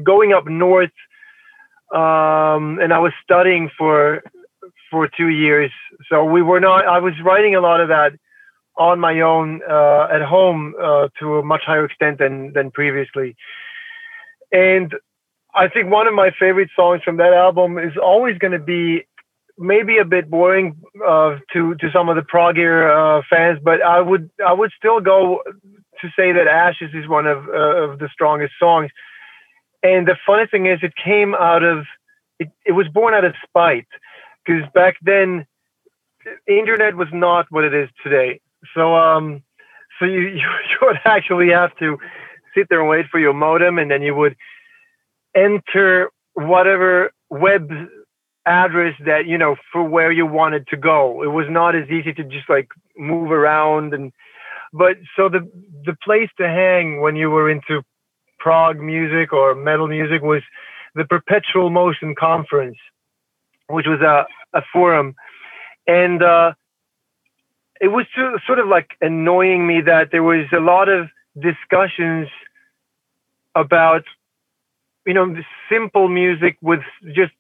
[0.04, 0.92] going up north,
[1.94, 4.24] um, and I was studying for
[4.92, 5.72] for two years,
[6.10, 6.88] so we were not.
[6.88, 8.14] I was writing a lot of that
[8.78, 13.36] on my own uh, at home uh, to a much higher extent than than previously,
[14.52, 14.94] and
[15.58, 19.08] I think one of my favorite songs from that album is always going to be
[19.58, 24.00] maybe a bit boring uh, to to some of the proggier uh, fans, but I
[24.00, 25.42] would I would still go
[26.02, 28.92] to say that Ashes is one of uh, of the strongest songs.
[29.82, 31.86] And the funny thing is, it came out of
[32.40, 32.50] it.
[32.66, 33.88] It was born out of spite
[34.46, 35.48] because back then,
[36.48, 38.42] internet was not what it is today.
[38.76, 39.42] So um,
[40.00, 41.98] so you you would actually have to
[42.56, 44.36] sit there and wait for your modem, and then you would
[45.38, 47.70] enter whatever web
[48.46, 51.24] address that you know for where you wanted to go.
[51.24, 54.12] It was not as easy to just like move around and
[54.74, 55.50] but so the
[55.86, 57.84] the place to hang when you were into
[58.40, 60.44] prog music or metal music was
[60.96, 62.78] the perpetual motion conference
[63.70, 64.26] which was a,
[64.58, 65.16] a forum.
[65.88, 66.54] And uh
[67.80, 71.08] it was sort- sort of like annoying me that there was a lot of
[71.40, 72.28] discussions
[73.56, 74.04] about
[75.08, 75.34] you know
[75.72, 76.82] simple music with
[77.16, 77.34] just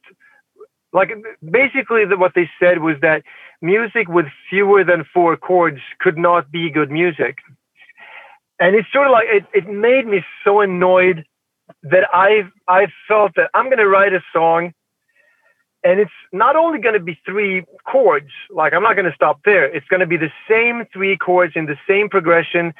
[0.93, 1.09] like
[1.43, 3.21] basically the, what they said was that
[3.61, 7.37] music with fewer than four chords could not be good music.
[8.59, 11.25] And it's sort of like it, it made me so annoyed
[11.83, 14.73] that i i felt that i'm going to write a song
[15.83, 19.41] and it's not only going to be three chords like i'm not going to stop
[19.43, 19.65] there.
[19.65, 22.73] It's going to be the same three chords in the same progression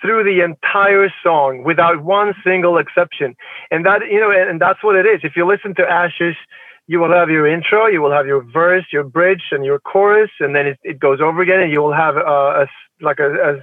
[0.00, 3.34] through the entire song without one single exception
[3.70, 6.36] and that you know and, that's what it is if you listen to ashes
[6.90, 10.30] you will have your intro, you will have your verse, your bridge, and your chorus,
[10.40, 12.66] and then it, it goes over again, and you will have uh, a,
[13.00, 13.60] like a, a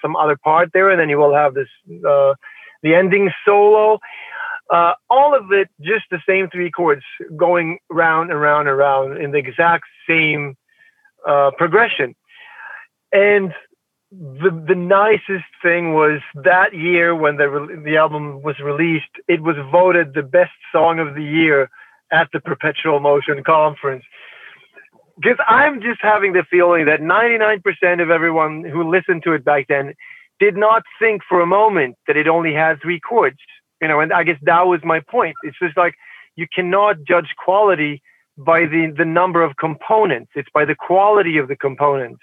[0.00, 1.66] some other part there, and then you will have this
[2.08, 2.32] uh,
[2.84, 3.98] the ending solo.
[4.72, 7.02] Uh, all of it just the same three chords
[7.36, 10.56] going round and round and round in the exact same
[11.26, 12.14] uh, progression.
[13.12, 13.52] And
[14.12, 19.56] the the nicest thing was that year when the the album was released, it was
[19.70, 21.70] voted the best song of the year
[22.10, 24.04] at the Perpetual Motion Conference.
[25.16, 29.66] Because I'm just having the feeling that 99% of everyone who listened to it back
[29.68, 29.94] then
[30.40, 33.38] did not think for a moment that it only had three chords.
[33.80, 35.36] You know, and I guess that was my point.
[35.44, 35.94] It's just like
[36.36, 38.02] you cannot judge quality
[38.36, 40.32] by the, the number of components.
[40.34, 42.20] It's by the quality of the components.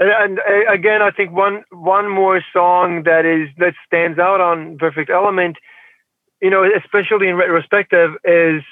[0.00, 4.78] And, and again, I think one one more song that is that stands out on
[4.78, 5.56] Perfect Element,
[6.40, 8.62] you know, especially in retrospective, is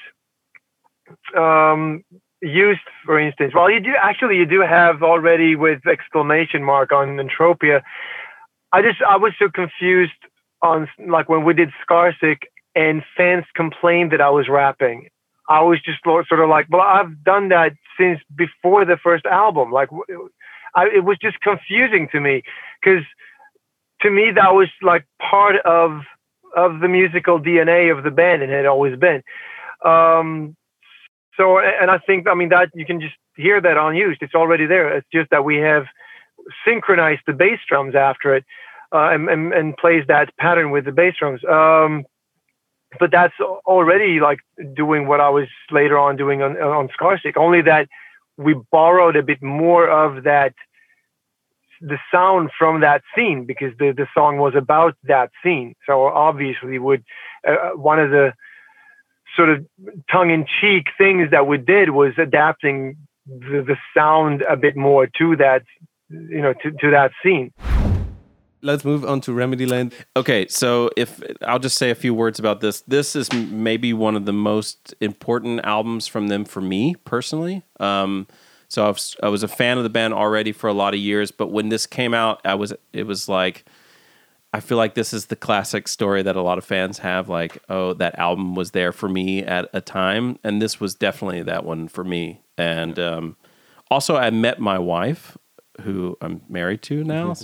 [1.37, 2.03] um,
[2.41, 3.53] used, for instance.
[3.53, 7.83] Well, you do actually you do have already with exclamation mark on Entropia.
[8.71, 10.11] I just I was so confused
[10.63, 12.39] on like when we did Scarsick
[12.75, 15.09] and fans complained that I was rapping.
[15.47, 19.71] I was just sort of like, well, I've done that since before the first album.
[19.71, 19.89] Like,
[20.75, 22.43] I, it was just confusing to me
[22.81, 23.03] because
[24.01, 26.01] to me that was like part of
[26.55, 29.21] of the musical DNA of the band and it had always been.
[29.85, 30.55] Um,
[31.37, 34.21] so, and I think, I mean, that you can just hear that in Used.
[34.21, 34.97] It's already there.
[34.97, 35.85] It's just that we have
[36.67, 38.43] synchronized the bass drums after it
[38.91, 41.41] uh, and, and, and, plays that pattern with the bass drums.
[41.45, 42.05] Um,
[42.99, 44.39] but that's already like
[44.73, 47.87] doing what I was later on doing on, on Scarsick, only that
[48.39, 50.53] we borrowed a bit more of that
[51.81, 55.75] the sound from that scene because the, the song was about that scene.
[55.85, 57.03] So obviously, would
[57.47, 58.33] uh, uh one of the
[59.35, 59.65] sort of
[60.11, 65.63] tongue-in-cheek things that we did was adapting the, the sound a bit more to that,
[66.09, 67.53] you know, to, to that scene.
[68.61, 69.91] Let's move on to Remedy Lane.
[70.15, 72.81] Okay, so if I'll just say a few words about this.
[72.81, 77.63] This is maybe one of the most important albums from them for me personally.
[77.79, 78.27] Um,
[78.67, 80.99] so I was, I was a fan of the band already for a lot of
[80.99, 83.65] years, but when this came out, I was it was like
[84.51, 87.61] I feel like this is the classic story that a lot of fans have like,
[87.69, 91.63] oh, that album was there for me at a time, and this was definitely that
[91.63, 92.41] one for me.
[92.57, 93.37] And um,
[93.91, 95.37] also, I met my wife,
[95.81, 97.35] who I'm married to now,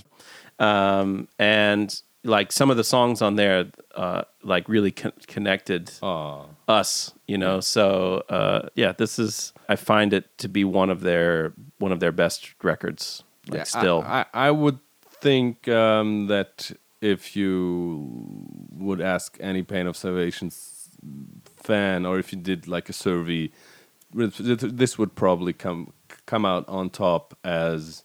[0.59, 6.47] um, and like some of the songs on there, uh, like really con- connected Aww.
[6.67, 7.59] us, you know.
[7.59, 11.99] So uh, yeah, this is I find it to be one of their one of
[11.99, 13.23] their best records.
[13.47, 19.61] Like, yeah, still, I, I, I would think um, that if you would ask any
[19.61, 20.51] Pain of Salvation
[21.57, 23.51] fan, or if you did like a survey,
[24.11, 25.93] this would probably come
[26.25, 28.03] come out on top as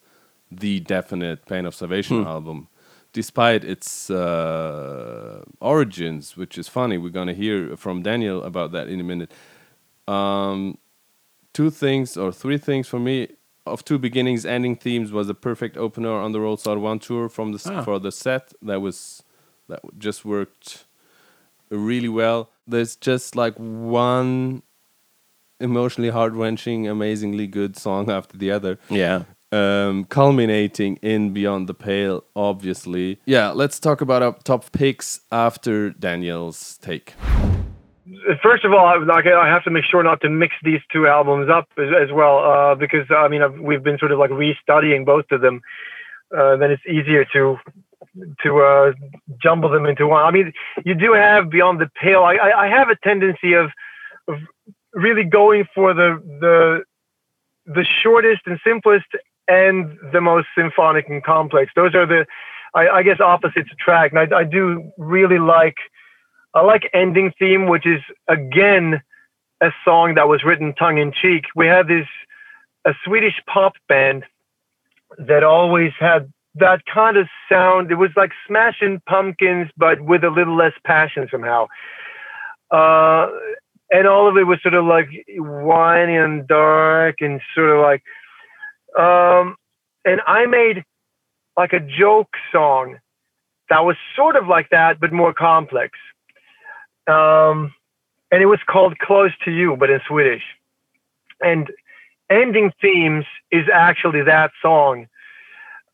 [0.50, 2.28] the definite Pain of Salvation hmm.
[2.28, 2.68] album
[3.12, 6.98] despite its uh, origins, which is funny.
[6.98, 9.32] We're gonna hear from Daniel about that in a minute.
[10.06, 10.78] Um,
[11.52, 13.28] two things or three things for me
[13.66, 17.28] of two beginnings ending themes was a perfect opener on the Road Salt One tour
[17.28, 17.82] from the ah.
[17.82, 19.22] for the set that was
[19.68, 20.84] that just worked
[21.70, 22.50] really well.
[22.66, 24.62] There's just like one
[25.58, 28.78] emotionally heart wrenching, amazingly good song after the other.
[28.88, 33.20] Yeah um, culminating in Beyond the Pale, obviously.
[33.24, 37.14] Yeah, let's talk about our top picks after Daniel's take.
[38.42, 41.06] First of all, I, like, I have to make sure not to mix these two
[41.06, 44.30] albums up as, as well, uh, because I mean I've, we've been sort of like
[44.30, 45.60] restudying both of them.
[46.36, 47.58] Uh, then it's easier to
[48.42, 48.92] to uh,
[49.40, 50.24] jumble them into one.
[50.24, 50.52] I mean,
[50.84, 52.22] you do have Beyond the Pale.
[52.22, 53.70] I, I, I have a tendency of
[54.26, 54.38] of
[54.92, 56.84] really going for the the
[57.66, 59.06] the shortest and simplest
[59.50, 61.72] and the most symphonic and complex.
[61.74, 62.24] Those are the,
[62.74, 64.14] I, I guess, opposites attract.
[64.14, 65.76] And I, I do really like,
[66.54, 69.02] I like ending theme, which is again
[69.60, 71.44] a song that was written tongue in cheek.
[71.56, 72.06] We had this
[72.86, 74.24] a Swedish pop band
[75.18, 77.90] that always had that kind of sound.
[77.90, 81.66] It was like Smashing Pumpkins, but with a little less passion somehow.
[82.70, 83.28] Uh,
[83.90, 88.02] and all of it was sort of like whiny and dark and sort of like
[88.98, 89.56] um,
[90.04, 90.84] and I made
[91.56, 92.98] like a joke song
[93.68, 95.98] that was sort of like that, but more complex.
[97.06, 97.72] Um,
[98.30, 100.42] and it was called Close to You, but in Swedish.
[101.40, 101.68] And
[102.30, 105.06] Ending Themes is actually that song.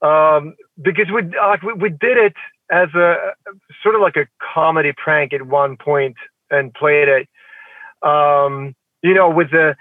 [0.03, 2.35] Um, because we, we, we did it
[2.71, 3.35] as a
[3.83, 6.17] sort of like a comedy prank at one point
[6.51, 7.29] and played it.
[8.07, 9.77] Um, you know, with the,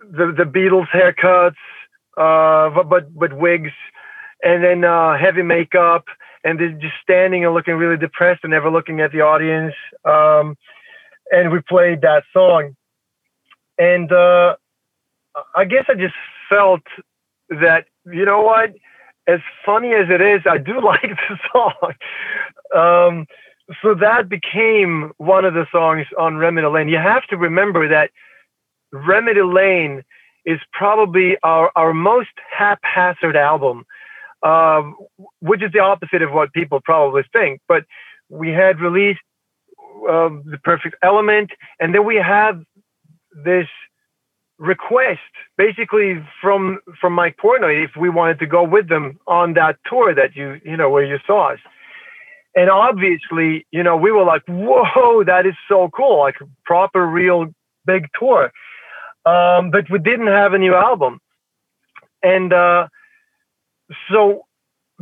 [0.00, 1.56] the, the Beatles haircuts
[2.18, 3.72] uh, but, but with wigs,
[4.42, 6.04] and then uh, heavy makeup,
[6.44, 9.74] and then just standing and looking really depressed and never looking at the audience.
[10.04, 10.56] Um,
[11.30, 12.74] and we played that song,
[13.78, 14.56] and uh,
[15.54, 16.14] I guess I just
[16.48, 16.82] felt
[17.48, 18.74] that you know what,
[19.26, 21.94] as funny as it is, I do like the song.
[22.74, 23.26] Um,
[23.82, 26.88] so that became one of the songs on Remedy Lane.
[26.88, 28.10] You have to remember that
[28.92, 30.04] Remedy Lane
[30.48, 33.84] is probably our, our most haphazard album,
[34.42, 34.96] um,
[35.40, 37.60] which is the opposite of what people probably think.
[37.68, 37.84] But
[38.30, 39.20] we had released
[40.08, 42.64] uh, The Perfect Element, and then we had
[43.44, 43.68] this
[44.58, 45.20] request
[45.56, 50.12] basically from from Mike Portnoy if we wanted to go with them on that tour
[50.14, 51.60] that you you know where you saw us.
[52.56, 57.54] And obviously, you know, we were like, whoa, that is so cool, like proper, real
[57.86, 58.50] big tour.
[59.24, 61.20] Um, but we didn't have a new album.
[62.22, 62.88] And uh,
[64.10, 64.46] so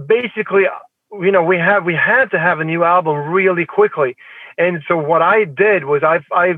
[0.06, 0.64] basically,
[1.12, 4.16] you know, we have we had to have a new album really quickly.
[4.58, 6.54] And so what I did was I I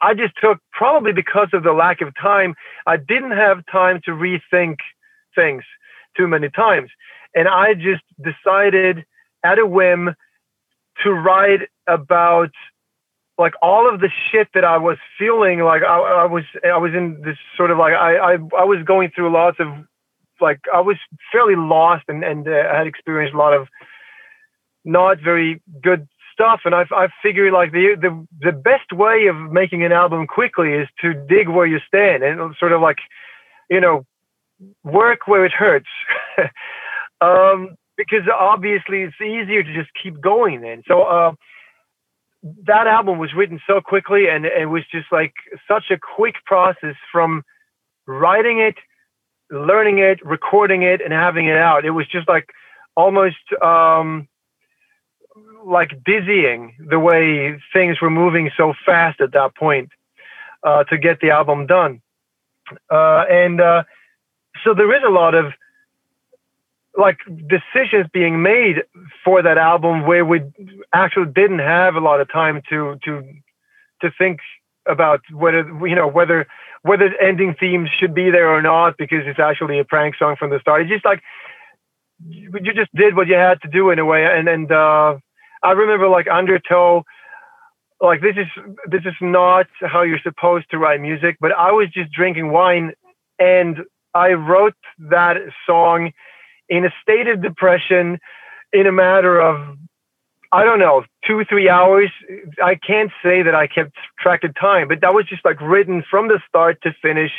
[0.00, 2.54] I just took probably because of the lack of time,
[2.86, 4.76] I didn't have time to rethink
[5.34, 5.62] things
[6.16, 6.90] too many times.
[7.34, 9.04] And I just decided
[9.44, 10.14] at a whim
[11.02, 12.50] to write about
[13.38, 16.92] like all of the shit that I was feeling like I, I was I was
[16.94, 19.68] in this sort of like I, I I was going through lots of
[20.40, 20.96] like I was
[21.32, 23.68] fairly lost and and uh, I had experienced a lot of
[24.84, 26.60] not very good stuff.
[26.64, 30.72] And I I figured like the the the best way of making an album quickly
[30.72, 32.98] is to dig where you stand and sort of like
[33.68, 34.06] you know
[34.84, 35.88] work where it hurts.
[37.20, 40.82] Um, because obviously it's easier to just keep going then.
[40.86, 41.32] So uh,
[42.64, 45.34] that album was written so quickly and it was just like
[45.68, 47.42] such a quick process from
[48.06, 48.76] writing it
[49.50, 51.84] learning it recording it and having it out.
[51.84, 52.50] It was just like
[52.96, 54.28] almost um,
[55.64, 59.90] like dizzying the way things were moving so fast at that point
[60.62, 62.00] uh, to get the album done.
[62.90, 63.84] Uh, and uh,
[64.64, 65.52] so there is a lot of
[66.96, 68.82] like decisions being made
[69.24, 70.42] for that album where we
[70.94, 73.22] actually didn't have a lot of time to to
[74.00, 74.40] to think
[74.86, 76.46] about whether you know whether
[76.82, 80.50] whether ending themes should be there or not because it's actually a prank song from
[80.50, 80.82] the start.
[80.82, 81.22] It's just like
[82.24, 84.24] you just did what you had to do in a way.
[84.24, 85.16] And and uh,
[85.62, 87.04] I remember like Undertow,
[88.00, 88.46] like this is
[88.90, 91.36] this is not how you're supposed to write music.
[91.40, 92.92] But I was just drinking wine
[93.38, 93.78] and
[94.14, 94.74] I wrote
[95.10, 95.36] that
[95.66, 96.12] song
[96.68, 98.18] in a state of depression
[98.72, 99.76] in a matter of
[100.52, 102.10] I don't know, two, three hours.
[102.62, 106.04] I can't say that I kept track of time, but that was just like written
[106.08, 107.32] from the start to finish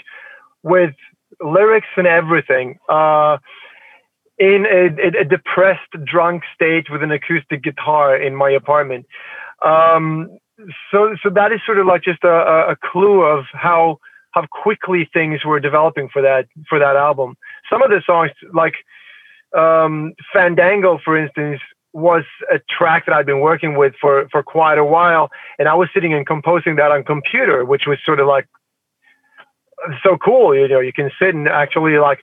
[0.61, 0.93] with
[1.41, 2.77] lyrics and everything.
[2.89, 3.37] Uh,
[4.37, 9.07] in a, a, depressed, drunk state with an acoustic guitar in my apartment.
[9.65, 10.37] Um,
[10.91, 12.29] so, so that is sort of like just a,
[12.69, 13.97] a clue of how
[14.31, 17.35] how quickly things were developing for that for that album.
[17.69, 18.75] Some of the songs, like
[19.55, 21.61] um, Fandango, for instance,
[21.93, 25.29] was a track that I'd been working with for, for quite a while.
[25.57, 28.47] And I was sitting and composing that on computer, which was sort of like
[30.03, 30.55] so cool.
[30.55, 32.19] You know, you can sit and actually like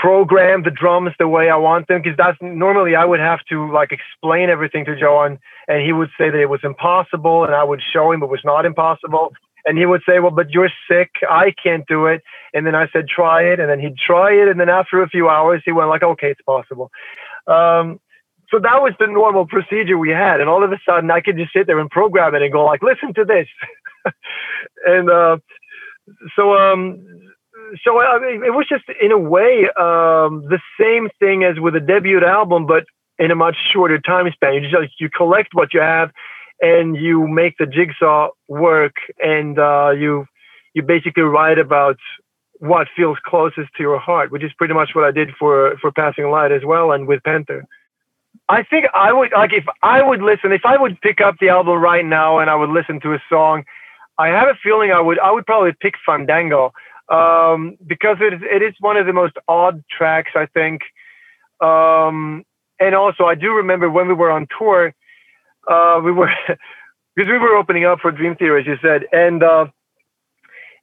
[0.00, 2.02] program the drums the way I want them.
[2.02, 6.10] Cause that's normally I would have to like explain everything to Johan and he would
[6.18, 9.32] say that it was impossible and I would show him it was not impossible.
[9.68, 11.10] And he would say, well, but you're sick.
[11.28, 12.22] I can't do it.
[12.54, 13.60] And then I said, try it.
[13.60, 14.48] And then he'd try it.
[14.48, 16.90] And then after a few hours, he went like, okay, it's possible.
[17.46, 18.00] Um,
[18.50, 20.40] so that was the normal procedure we had.
[20.40, 22.64] And all of a sudden I could just sit there and program it and go
[22.64, 23.46] like, listen to this.
[24.86, 25.36] and, uh,
[26.34, 27.06] so, um,
[27.84, 31.76] so I mean, it was just in a way, um, the same thing as with
[31.76, 32.84] a debut album, but
[33.18, 34.54] in a much shorter time span.
[34.54, 36.10] You just, you collect what you have
[36.60, 40.26] and you make the jigsaw work and uh, you
[40.74, 41.96] you basically write about
[42.60, 45.92] what feels closest to your heart, which is pretty much what I did for for
[45.92, 47.64] Passing Light as well and with Panther.
[48.48, 51.48] I think I would like if I would listen if I would pick up the
[51.48, 53.64] album right now and I would listen to a song.
[54.18, 56.72] I have a feeling I would I would probably pick Fandango
[57.08, 60.82] um, because it is it is one of the most odd tracks I think.
[61.60, 62.44] Um,
[62.80, 64.94] and also I do remember when we were on tour
[65.68, 66.30] uh, we were
[67.16, 69.66] because we were opening up for Dream Theater, as you said, and uh,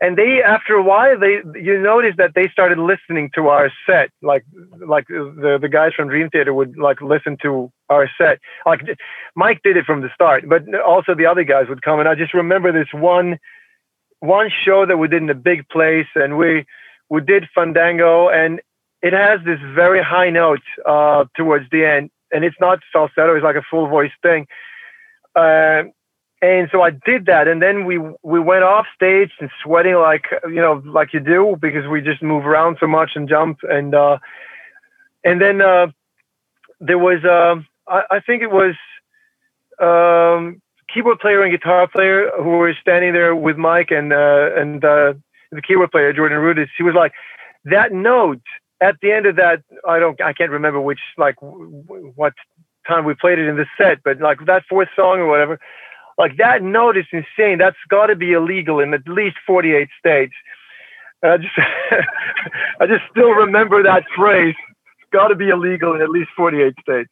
[0.02, 4.10] and they after a while they you notice that they started listening to our set,
[4.22, 4.46] like
[4.86, 8.40] like the the guys from Dream Theater would like listen to our set.
[8.66, 8.82] Like
[9.36, 12.00] Mike did it from the start, but also the other guys would come.
[12.00, 13.40] And I just remember this one
[14.20, 16.66] one show that we did in a big place, and we
[17.10, 18.62] we did Fandango, and
[19.02, 23.44] it has this very high note uh, towards the end, and it's not falsetto; it's
[23.44, 24.48] like a full voice thing
[25.36, 25.84] uh,
[26.42, 30.26] and so I did that, and then we we went off stage and sweating like
[30.48, 33.96] you know like you do because we just move around so much and jump and
[33.96, 34.18] uh,
[35.24, 35.88] and then uh,
[36.80, 37.56] there was uh,
[37.92, 38.76] I, I think it was
[39.82, 40.62] um,
[40.94, 45.14] keyboard player and guitar player who were standing there with Mike and uh, and uh,
[45.52, 46.70] the keyboard player Jordan Rudess.
[46.78, 47.14] He was like
[47.66, 48.42] that note
[48.82, 49.64] at the end of that.
[49.88, 52.34] I don't I can't remember which like what
[52.88, 55.60] time we played it in the set, but like that fourth song or whatever,
[56.18, 57.58] like that note is insane.
[57.58, 60.34] That's got to be illegal in at least 48 states.
[61.22, 61.54] And I just,
[62.80, 64.56] I just still remember that phrase.
[65.00, 67.10] It's got to be illegal in at least 48 states.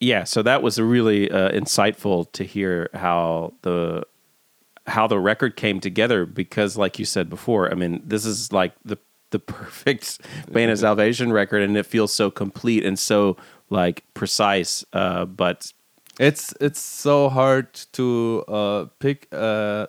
[0.00, 4.02] Yeah, so that was really uh, insightful to hear how the
[4.88, 8.74] how the record came together because, like you said before, I mean, this is like
[8.84, 8.98] the
[9.30, 10.20] the perfect
[10.52, 13.36] Pain of Salvation record, and it feels so complete and so
[13.72, 15.72] like precise, uh, but
[16.20, 19.88] It's it's so hard to uh, pick a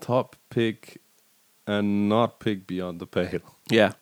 [0.00, 1.00] top pick
[1.66, 3.40] and not pick Beyond the Pale.
[3.70, 3.92] Yeah.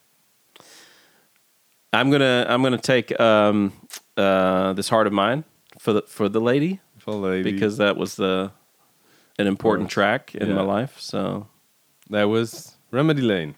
[1.93, 3.73] I'm gonna I'm gonna take um,
[4.17, 5.45] uh, this heart of mine
[5.79, 7.53] for the for the lady For lady.
[7.53, 8.51] because that was the
[9.39, 9.95] an important course.
[9.95, 10.99] track in my life.
[11.01, 11.47] So
[12.11, 13.55] that was Remedy Lane.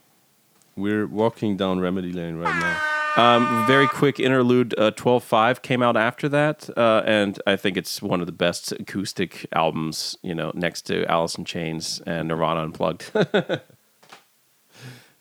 [0.76, 2.91] We're walking down Remedy Lane right now.
[3.16, 4.74] Um, very quick interlude.
[4.78, 8.32] Uh, Twelve Five came out after that, uh, and I think it's one of the
[8.32, 10.16] best acoustic albums.
[10.22, 13.10] You know, next to Alice in Chains and Nirvana Unplugged.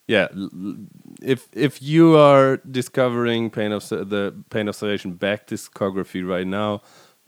[0.07, 0.27] Yeah,
[1.21, 6.81] if if you are discovering Pain of the Pain of Salvation back discography right now,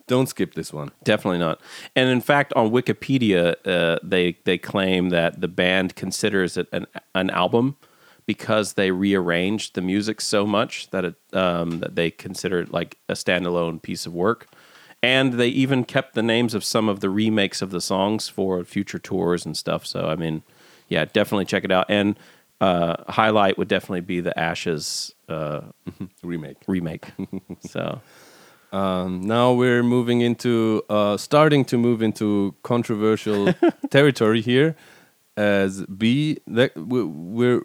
[0.08, 0.92] don't skip this one.
[1.06, 1.62] Definitely not.
[1.96, 6.86] And in fact, on Wikipedia, uh, they they claim that the band considers it an
[7.16, 7.78] an album
[8.26, 12.98] because they rearranged the music so much that it um, that they consider it like
[13.10, 14.48] a standalone piece of work.
[15.02, 18.64] And they even kept the names of some of the remakes of the songs for
[18.64, 19.86] future tours and stuff.
[19.86, 20.44] So I mean,
[20.88, 21.86] yeah, definitely check it out.
[21.90, 22.18] And
[22.62, 25.62] uh, highlight would definitely be the Ashes uh,
[26.24, 26.58] Remake.
[26.68, 27.06] remake.
[27.62, 28.00] so
[28.72, 33.54] Um, now we're moving into uh, starting to move into controversial
[33.92, 34.76] territory here.
[35.36, 37.62] As B, that we- we're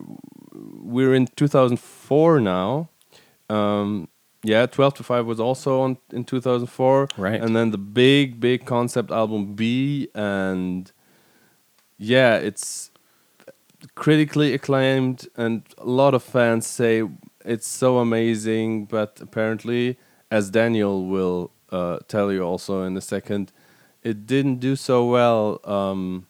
[0.59, 2.89] we're in 2004 now.
[3.49, 4.09] Um,
[4.43, 7.09] yeah, 12 to 5 was also on in 2004.
[7.17, 7.41] Right.
[7.41, 10.91] And then the big, big concept album B, and
[11.97, 12.91] yeah, it's
[13.95, 17.03] critically acclaimed, and a lot of fans say
[17.45, 18.87] it's so amazing.
[18.87, 19.99] But apparently,
[20.31, 23.53] as Daniel will uh, tell you also in a second,
[24.03, 25.61] it didn't do so well.
[25.65, 26.27] Um,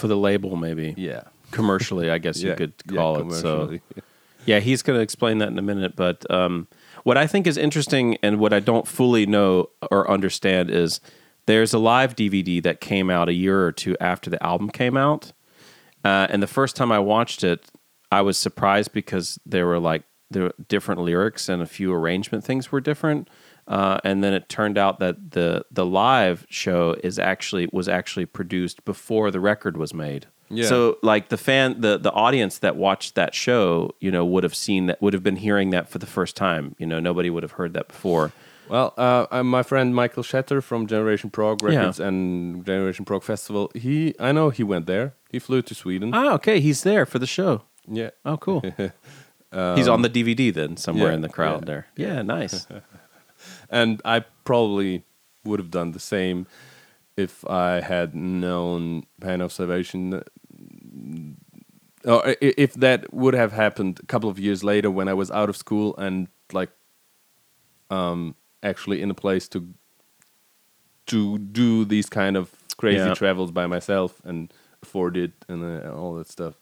[0.00, 3.34] for the label, maybe yeah, commercially, I guess you Yeah, could yeah, call it.
[3.34, 3.78] So.
[4.46, 5.94] Yeah, he's going to explain that in a minute.
[5.96, 6.66] But um,
[7.04, 10.98] what I think is interesting and what I don't fully know or understand is
[11.44, 14.96] there's a live DVD that came out a year or two after the album came
[14.96, 15.32] out.
[16.04, 17.70] Uh, and the first time I watched it,
[18.10, 22.42] I was surprised because there were like there were different lyrics and a few arrangement
[22.42, 23.28] things were different.
[23.68, 28.26] Uh, and then it turned out that the the live show is actually was actually
[28.26, 30.26] produced before the record was made.
[30.50, 30.66] Yeah.
[30.68, 34.54] So like the fan the the audience that watched that show, you know, would have
[34.54, 36.74] seen that would have been hearing that for the first time.
[36.78, 38.32] You know, nobody would have heard that before.
[38.68, 41.68] Well, uh, uh, my friend Michael Shatter from Generation Prog Yeah.
[41.70, 45.14] Records and Generation Prog Festival, he I know he went there.
[45.30, 46.10] He flew to Sweden.
[46.14, 47.62] Ah, okay, he's there for the show.
[47.88, 48.10] yeah.
[48.24, 48.60] Oh, cool.
[49.76, 51.86] he's on the DVD then somewhere yeah, in the crowd yeah, there.
[51.96, 52.66] Yeah, nice.
[53.70, 55.04] And I probably
[55.44, 56.46] would have done the same
[57.16, 60.22] if I had known Pain of Salvation.
[62.04, 65.48] Or if that would have happened a couple of years later when I was out
[65.50, 66.70] of school and like
[67.90, 69.68] um, actually in a place to
[71.06, 73.14] to do these kind of crazy Yeah.
[73.14, 76.54] travels by myself and afford it and uh, all that stuff.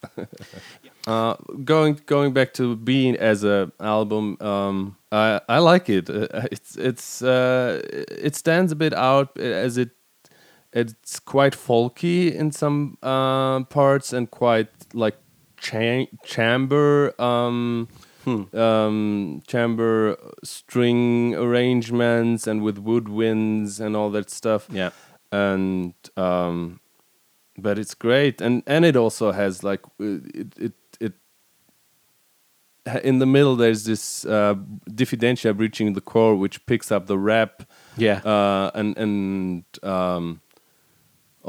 [1.07, 6.09] uh, going going back to being as a album, um, I I like it.
[6.09, 7.81] Uh, it's it's uh,
[8.25, 9.89] it stands a bit out as it
[10.73, 15.17] it's quite folky in some uh, parts and quite like
[15.57, 17.87] cha- chamber um,
[18.53, 24.91] um, chamber string arrangements and with woodwinds and all that stuff yeah.
[25.31, 26.79] and um,
[27.57, 31.13] but it's great and and it also has like uh, it it, it
[33.03, 34.55] in the middle there's this uh,
[34.89, 37.63] diffidentia breaching the core which picks up the rap
[37.97, 38.19] Yeah.
[38.23, 40.41] uh, and and um,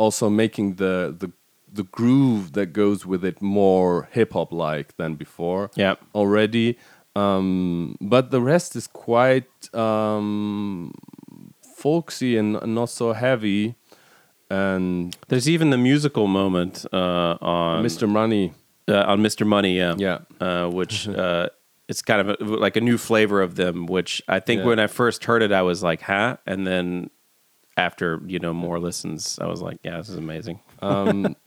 [0.04, 1.28] also making the the
[1.78, 5.94] the groove that goes with it more hip hop like than before Yeah.
[6.14, 6.68] already
[7.16, 10.92] um, but the rest is quite um,
[11.76, 13.74] folksy and not so heavy
[14.50, 18.08] and There's even the musical moment uh, on Mr.
[18.08, 18.52] Money
[18.88, 19.46] uh, on Mr.
[19.46, 20.18] Money, yeah, Yeah.
[20.40, 21.48] uh, which uh,
[21.88, 23.86] it's kind of a, like a new flavor of them.
[23.86, 24.66] Which I think Yeah.
[24.70, 27.10] when I first heard it, I was like, "Huh," and then
[27.86, 31.36] after you know more listens, I was like, "Yeah, this is amazing." um,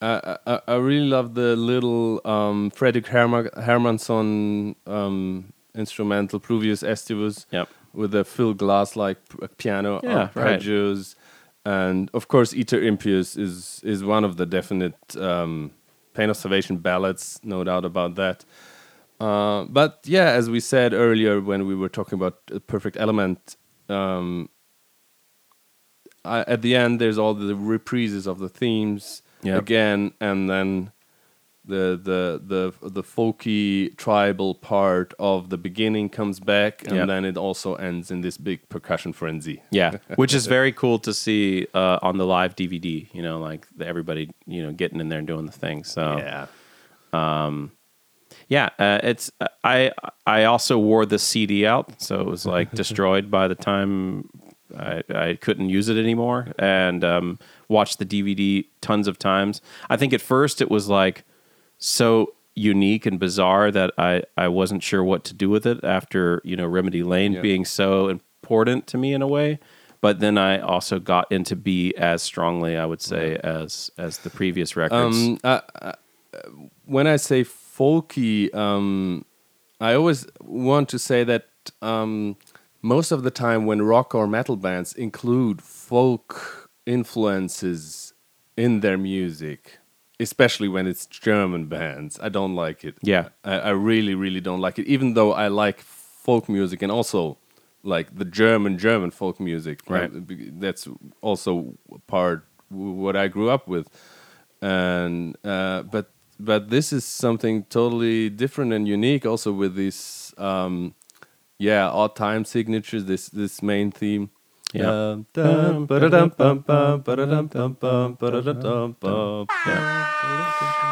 [0.00, 7.46] I, I I really love the little um, Fredrik Herma- Hermansson um, instrumental Pluvius Aestivus
[7.52, 7.68] Yep.
[7.92, 9.18] with the Phil Glass like
[9.58, 10.60] piano Yeah, right.
[10.60, 11.14] arpeggios,
[11.64, 15.70] and of course Iter Impius is is one of the definite um,
[16.14, 18.44] Pain of Salvation ballads, no doubt about that.
[19.20, 22.34] Uh, but yeah, as we said earlier when we were talking about
[22.66, 23.56] Perfect Element,
[23.88, 24.48] um,
[26.24, 29.58] At the end there's all the reprises of the themes Yep.
[29.58, 30.92] again, and then
[31.64, 32.40] the the
[32.80, 37.06] the the folky tribal part of the beginning comes back, and Yep.
[37.08, 39.62] then it also ends in this big percussion frenzy.
[39.72, 43.08] Yeah, which is very cool to see uh, on the live DVD.
[43.12, 45.82] You know, like the, everybody, you know, getting in there and doing the thing.
[45.84, 46.46] So Yeah.
[48.48, 49.30] yeah, uh, it's
[49.64, 49.92] I
[50.26, 54.28] I also wore the CD out, so it was like destroyed by the time
[54.76, 59.60] I, I couldn't use it anymore, and um, watched the DVD tons of times.
[59.90, 61.24] I think at first it was like
[61.78, 66.40] so unique and bizarre that I I wasn't sure what to do with it after
[66.44, 67.40] you know Remedy Lane Yeah.
[67.40, 69.58] being so important to me in a way.
[70.00, 74.30] But then I also got into B as strongly, I would say, as as the
[74.30, 75.16] previous records.
[75.16, 75.94] Um, I, I,
[76.86, 79.24] when I say folky, um,
[79.80, 81.46] I always want to say that
[81.80, 82.36] um,
[82.82, 88.12] most of the time when rock or metal bands include folk influences
[88.56, 89.78] in their music,
[90.20, 92.96] especially when it's German bands, I don't like it.
[93.02, 93.28] Yeah.
[93.44, 94.86] I, I really, really don't like it.
[94.86, 97.38] Even though I like folk music and also
[97.82, 100.10] like the German German folk music, Right.
[100.60, 100.88] That's
[101.20, 101.74] also
[102.06, 103.88] part what I grew up with,
[104.60, 109.26] and uh, but but this is something totally different and unique.
[109.26, 110.94] Also with these, um,
[111.62, 113.04] yeah, odd time signatures.
[113.04, 114.30] This this main theme.
[114.74, 114.90] Yeah.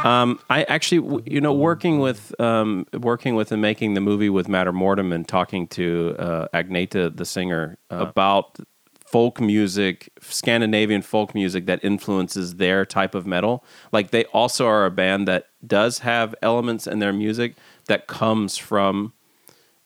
[0.05, 4.49] Um, I actually, you know, working with um, working with and making the movie with
[4.49, 8.59] Matter Mortem and talking to uh, Agneta, the singer, about
[9.11, 13.65] folk music, Scandinavian folk music that influences their type of metal.
[13.91, 17.57] Like they also are a band that does have elements in their music
[17.87, 19.13] that comes from,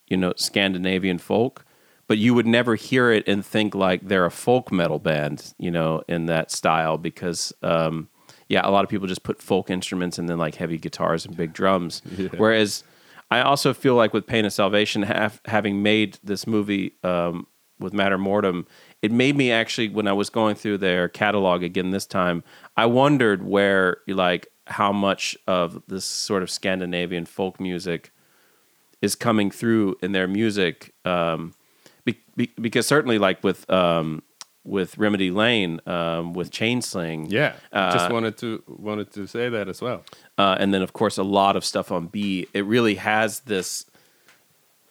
[0.09, 1.65] you know, Scandinavian folk.
[2.07, 5.71] But you would never hear it and think like they're a folk metal band, you
[5.71, 8.09] know, in that style because, um,
[8.49, 11.35] yeah, a lot of people just put folk instruments and then like heavy guitars and
[11.35, 12.03] big drums.
[12.37, 12.85] Whereas
[13.31, 17.47] I also feel like with Pain of Salvation, have, having made this movie um,
[17.79, 18.67] with Matter Mortem,
[19.03, 22.45] it made me actually, when I was going through their catalog again this time,
[22.77, 28.13] I wondered where, like, how much of this sort of Scandinavian folk music
[29.05, 30.93] is coming through in their music.
[31.05, 31.53] Um,
[32.05, 34.23] be, be, because certainly, like with um,
[34.65, 39.49] with Remedy Lane, um, with Chain Sling, Yeah, just Uh, wanted to wanted to say
[39.51, 40.03] that as well.
[40.39, 42.47] uh, and then of course a lot of stuff on B.
[42.55, 43.85] It really has this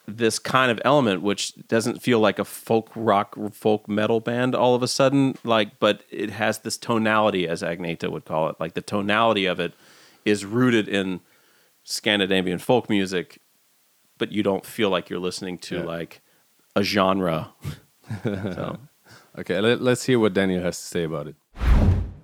[0.06, 4.74] this kind of element which doesn't feel like a folk rock folk metal band all
[4.74, 8.74] of a sudden like but it has this tonality as Agneta would call it like
[8.74, 9.72] the tonality of it
[10.26, 11.20] is rooted in
[11.84, 13.40] Scandinavian folk music
[14.18, 15.84] but you don't feel like you're listening to Yeah.
[15.84, 16.20] like
[16.76, 17.52] a genre
[18.24, 18.78] so
[19.38, 21.34] Okay, let, let's hear what Daniel has to say about it.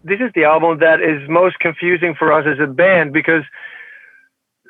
[0.05, 3.43] this is the album that is most confusing for us as a band because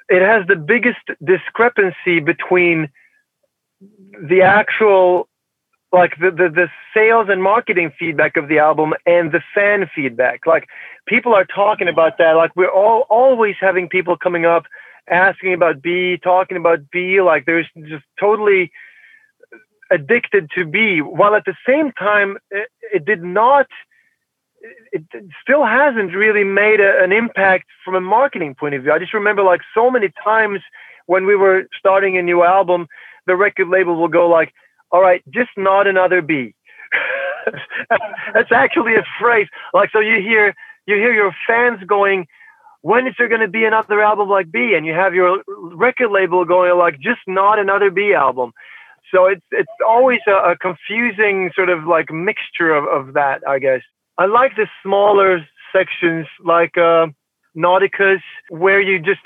[0.09, 2.89] it has the biggest discrepancy between
[4.29, 5.29] the actual
[5.93, 10.47] like the, the the sales and marketing feedback of the album and the fan feedback
[10.47, 10.66] like
[11.07, 14.64] people are talking about that like we're all always having people coming up
[15.09, 18.71] asking about b talking about b like there's just totally
[19.91, 23.67] addicted to b while at the same time it, it did not
[24.93, 28.93] it it still hasn't really made a, an impact from a marketing point of view.
[28.93, 30.61] I just remember like so many times
[31.07, 32.87] when we were starting a new album,
[33.27, 34.53] the record label will go like,
[34.91, 36.55] "All right, just not another B."
[38.35, 39.49] That's actually a phrase.
[39.73, 40.55] Like so, you hear
[40.87, 42.27] you hear your fans going,
[42.83, 46.11] "When is there going to be another album like B?" And you have your record
[46.11, 48.53] label going like, "Just not another B album."
[49.12, 53.59] So it's it's always a, a confusing sort of like mixture of, of that, I
[53.59, 53.83] guess.
[54.18, 57.07] I like the smaller sections like uh,
[57.57, 59.20] Nauticus, where you just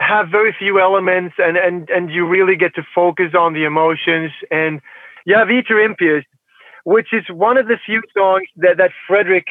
[0.00, 4.32] have very few elements and, and, and you really get to focus on the emotions.
[4.50, 4.80] And
[5.26, 6.24] you have Iter
[6.84, 9.46] which is one of the few songs that, that Fredrik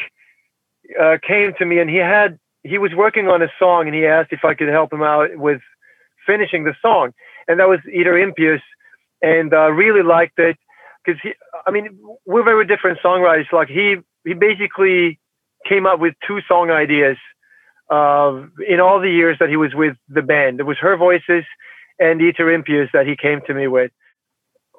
[1.00, 4.06] uh, came to me and he had, he was working on a song and he
[4.06, 5.62] asked if I could help him out with
[6.26, 7.12] finishing the song.
[7.48, 8.62] And that was Iter Impius.
[9.22, 10.58] And I uh, really liked it
[11.04, 11.34] because he,
[11.66, 13.52] I mean, we're very different songwriters.
[13.52, 15.20] Like he, he basically
[15.68, 17.18] came up with two song ideas
[17.90, 20.60] uh, in all the years that he was with the band.
[20.60, 21.44] It was Her Voices
[22.00, 23.92] and Iter Impius that he came to me with.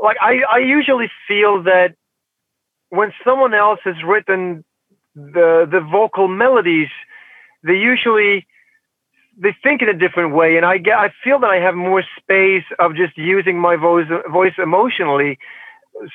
[0.03, 1.95] Like I, I usually feel that
[2.89, 4.65] when someone else has written
[5.15, 6.89] the the vocal melodies,
[7.63, 8.47] they usually
[9.39, 12.03] they think in a different way, and I get I feel that I have more
[12.19, 15.39] space of just using my voice voice emotionally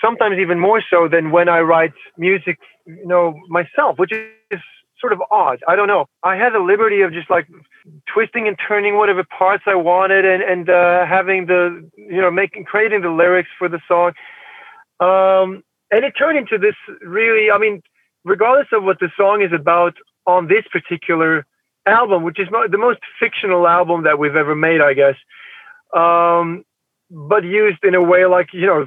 [0.02, 4.60] sometimes even more so than when I write music, you know, myself, which is
[5.00, 5.62] sort of odd.
[5.68, 6.06] I don't know.
[6.24, 7.48] I had the liberty of just like
[8.12, 12.66] twisting and turning whatever parts I wanted and and uh, having the you know making
[12.66, 14.14] creating the lyrics for the song.
[15.00, 17.52] Um, and it turned into this really.
[17.52, 17.82] I mean,
[18.24, 19.96] regardless of what the song is about
[20.26, 21.46] on this particular
[21.86, 25.16] album, which is the most fictional album that we've ever made, I guess.
[25.96, 26.66] Um,
[27.10, 28.86] but used in a way like you know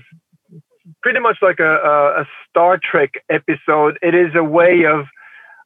[1.02, 3.98] pretty much like a, a, a Star Trek episode.
[4.02, 5.06] It is a way of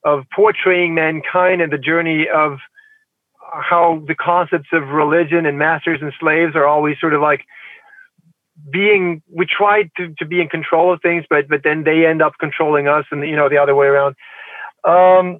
[0.05, 2.59] of portraying mankind and the journey of
[3.39, 7.45] how the concepts of religion and masters and slaves are always sort of like
[8.71, 12.23] being we try to, to be in control of things but but then they end
[12.23, 14.15] up controlling us and you know the other way around
[14.85, 15.39] um,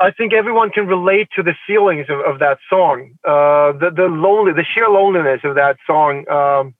[0.00, 4.06] i think everyone can relate to the feelings of, of that song uh, the the
[4.06, 6.74] lonely the sheer loneliness of that song um,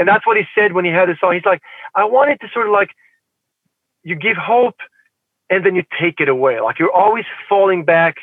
[0.00, 1.34] and that's what he said when he had the song.
[1.34, 1.60] He's like,
[1.94, 2.88] I wanted to sort of like,
[4.02, 4.76] you give hope
[5.50, 6.58] and then you take it away.
[6.58, 8.16] Like you're always falling back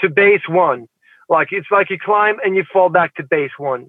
[0.00, 0.88] to base one.
[1.28, 3.88] Like it's like you climb and you fall back to base one.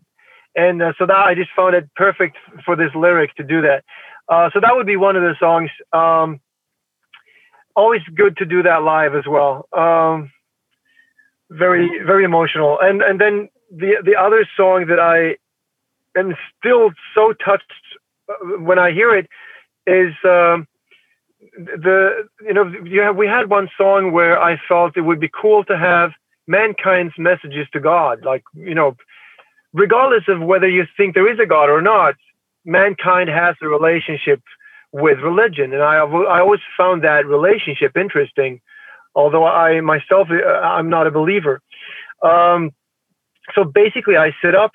[0.56, 3.84] And uh, so that I just found it perfect for this lyric to do that.
[4.30, 5.72] Uh, so that would be one of the songs.
[5.92, 6.40] Um,
[7.76, 9.68] always good to do that live as well.
[9.74, 10.32] Um,
[11.50, 12.80] very, very emotional.
[12.80, 15.38] And, and then the, the other song that I
[16.18, 17.72] am still so touched
[18.30, 19.28] uh, when I hear it
[19.86, 20.68] is um,
[21.58, 25.30] the you know you have, we had one song where I felt it would be
[25.30, 26.12] cool to have
[26.48, 28.96] mankind's messages to God, like you know,
[29.74, 32.16] regardless of whether you think there is a God or not,
[32.66, 34.42] mankind has a relationship
[34.94, 38.62] with religion, and I I always found that relationship interesting,
[39.16, 41.60] although I myself uh, I'm not a believer.
[42.24, 42.72] Um,
[43.54, 44.72] so basically, I set up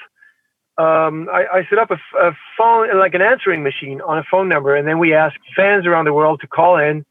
[0.76, 4.48] um, I, I, set up a, a, phone, like an answering machine on a phone
[4.48, 7.04] number, and then we ask fans around the world to call in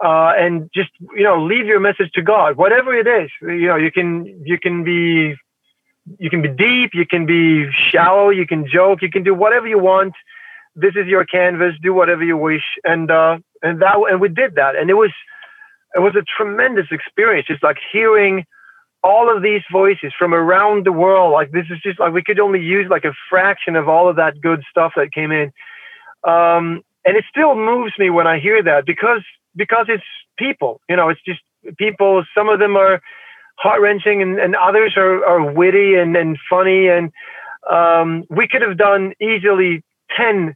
[0.00, 3.30] uh, and just you know leave your message to God, whatever it is.
[3.42, 5.34] You know, you can you can be
[6.18, 9.66] you can be deep, you can be shallow, you can joke, you can do whatever
[9.66, 10.14] you want.
[10.80, 11.74] This is your canvas.
[11.82, 15.10] Do whatever you wish, and uh, and that and we did that, and it was
[15.94, 18.44] it was a tremendous experience, just like hearing
[19.02, 21.32] all of these voices from around the world.
[21.32, 24.16] Like this is just like we could only use like a fraction of all of
[24.16, 25.50] that good stuff that came in.
[26.26, 29.22] Um, and it still moves me when I hear that because
[29.56, 30.04] because it's
[30.38, 30.80] people.
[30.88, 31.40] You know, it's just
[31.76, 32.24] people.
[32.36, 33.00] Some of them are
[33.56, 36.88] heart wrenching, and, and others are, are witty and, and funny.
[36.88, 37.10] And
[37.70, 39.82] um, we could have done easily
[40.16, 40.54] ten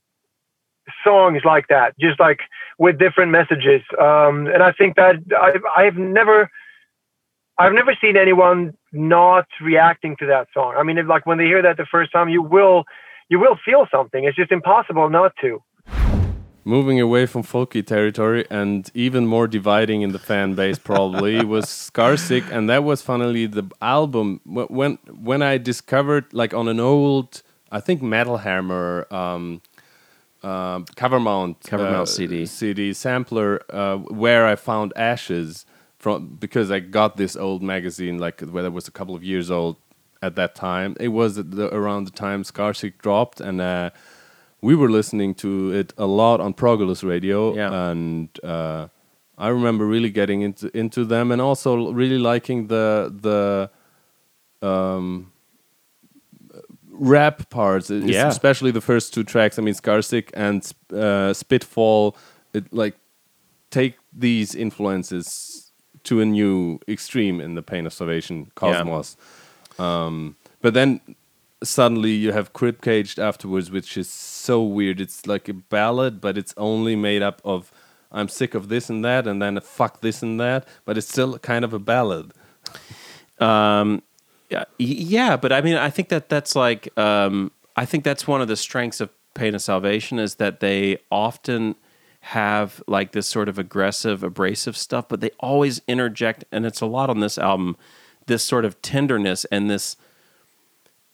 [1.05, 2.41] songs like that, just like
[2.79, 3.83] with different messages.
[4.01, 6.51] Um, and I think that I've, I've never
[7.59, 10.75] I've never seen anyone not reacting to that song.
[10.77, 12.85] I mean, if, like when they hear that the first time, you will
[13.29, 14.25] you will feel something.
[14.25, 15.63] It's just impossible not to.
[16.65, 21.67] Moving away from folky territory and even more dividing in the fan base probably was
[21.67, 24.99] Scarsick, and that was finally the album when
[25.31, 29.63] when I discovered like on an old I think Metal Hammer um,
[30.43, 35.67] uh, cover mount cover mount uh, CD CD sampler uh, where I found Ashes
[35.99, 39.51] from because I got this old magazine like where it was a couple of years
[39.51, 39.77] old
[40.23, 40.97] at that time.
[41.01, 43.91] It was the, around the time Scarsick dropped, and uh,
[44.61, 47.91] we were listening to it a lot on Progulus Radio, yeah.
[47.91, 48.89] and uh,
[49.37, 53.71] I remember really getting into into them, and also really liking the the
[54.67, 55.32] um,
[57.03, 58.29] rap parts, yeah.
[58.29, 59.59] especially the first two tracks.
[59.59, 62.17] I mean, Scarsick and uh, Spitfall,
[62.55, 62.95] it like
[63.71, 65.73] take these influences
[66.05, 69.17] to a new extreme in the Pain of Salvation cosmos.
[69.79, 70.05] Yeah.
[70.05, 71.01] Um, but then
[71.65, 75.01] suddenly you have Crib Caged afterwards, which is so weird.
[75.01, 77.73] It's like a ballad, but it's only made up of
[78.13, 81.39] I'm sick of this and that, and then fuck this and that, but it's still
[81.39, 82.33] kind of a ballad.
[83.41, 84.03] Um,
[84.53, 88.41] yeah, yeah, but I mean, I think that that's like, um, I think that's one
[88.43, 91.75] of the strengths of Pain of Salvation is that they often
[92.21, 96.87] have like this sort of aggressive, abrasive stuff, but they always interject, and it's a
[96.87, 97.77] lot on this album,
[98.27, 99.97] this sort of tenderness and this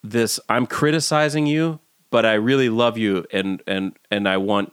[0.03, 1.81] this I'm criticizing you,
[2.11, 4.73] but I really love you and and and I want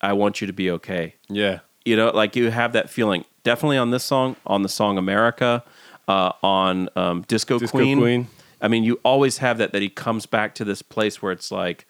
[0.00, 1.14] I want you to be okay.
[1.28, 1.60] Yeah.
[1.84, 3.24] You know, like you have that feeling.
[3.44, 5.62] Definitely on this song, on the song America,
[6.08, 7.98] uh, on um, Disco, Disco Queen.
[7.98, 8.28] Queen.
[8.60, 11.50] I mean, you always have that that he comes back to this place where it's
[11.50, 11.86] like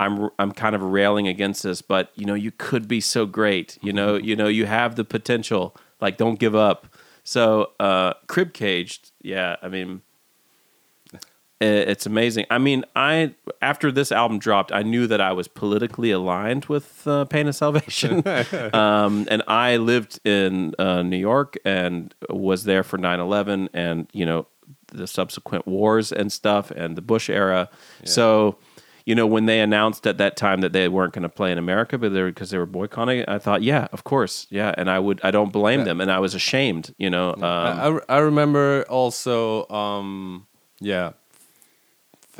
[0.00, 3.78] I'm I'm kind of railing against this, but you know, you could be so great.
[3.82, 5.76] You know, you know, you have the potential.
[6.00, 6.88] Like, don't give up.
[7.22, 9.54] So, uh, crib caged, yeah.
[9.62, 10.02] I mean,
[11.62, 12.46] it's amazing.
[12.50, 17.06] I mean, I after this album dropped, I knew that I was politically aligned with
[17.06, 18.26] uh, Pain of Salvation,
[18.72, 24.26] um, and I lived in uh, New York and was there for 9-11 and you
[24.26, 24.46] know
[24.88, 27.68] the subsequent wars and stuff and the Bush era.
[28.00, 28.08] Yeah.
[28.08, 28.58] So
[29.04, 31.58] you know, when they announced at that time that they weren't going to play in
[31.58, 34.98] America, but they because they were boycotting, I thought, yeah, of course, yeah, and I
[34.98, 35.86] would, I don't blame yeah.
[35.86, 37.32] them, and I was ashamed, you know.
[37.32, 40.46] Um, I, I remember also, um,
[40.80, 41.12] yeah,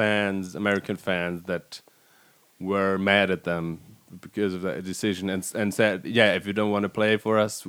[0.02, 1.80] fans, American fans that
[2.58, 3.80] were mad at them
[4.20, 7.38] because of that decision and and said, yeah, if you don't want to play for
[7.38, 7.64] us,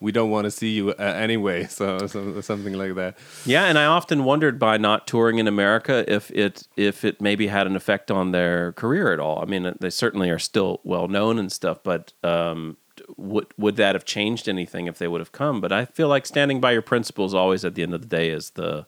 [0.00, 1.68] we don't want to see you uh, anyway.
[1.82, 3.16] So, so, something like that.
[3.46, 7.46] Yeah, and I often wondered by not touring in America if it if it maybe
[7.46, 9.38] had an effect on their career at all.
[9.42, 12.76] I mean, they certainly are still well known and stuff, but um,
[13.16, 15.60] would would that have changed anything if they would have come?
[15.60, 18.28] But I feel like standing by your principles always at the end of the day
[18.30, 18.86] is the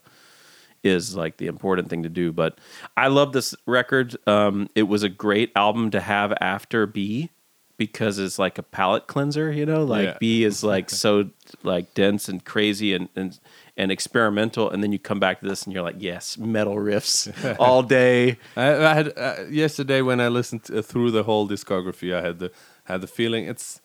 [0.84, 2.32] is like the important thing to do.
[2.32, 2.58] But
[2.96, 4.16] I love this record.
[4.26, 7.30] Um, it was a great album to have after B
[7.76, 9.84] because it's like a palate cleanser, you know.
[9.84, 10.16] Like yeah.
[10.20, 11.30] B is like so
[11.62, 13.38] like dense and crazy and, and
[13.76, 17.56] and experimental, and then you come back to this and you're like, yes, metal riffs
[17.58, 18.38] all day.
[18.56, 22.22] I, I had uh, yesterday when I listened to, uh, through the whole discography, I
[22.22, 22.52] had the
[22.84, 23.80] had the feeling it's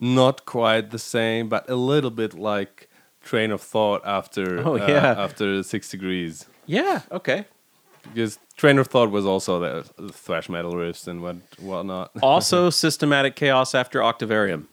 [0.00, 2.88] not quite the same, but a little bit like
[3.24, 5.14] train of thought after oh, uh, yeah.
[5.18, 6.46] after six degrees.
[6.66, 7.02] Yeah.
[7.10, 7.46] Okay.
[8.02, 12.10] Because train of thought was also the, thrash metal riffs and what whatnot.
[12.22, 14.68] also, systematic chaos after Octavarium.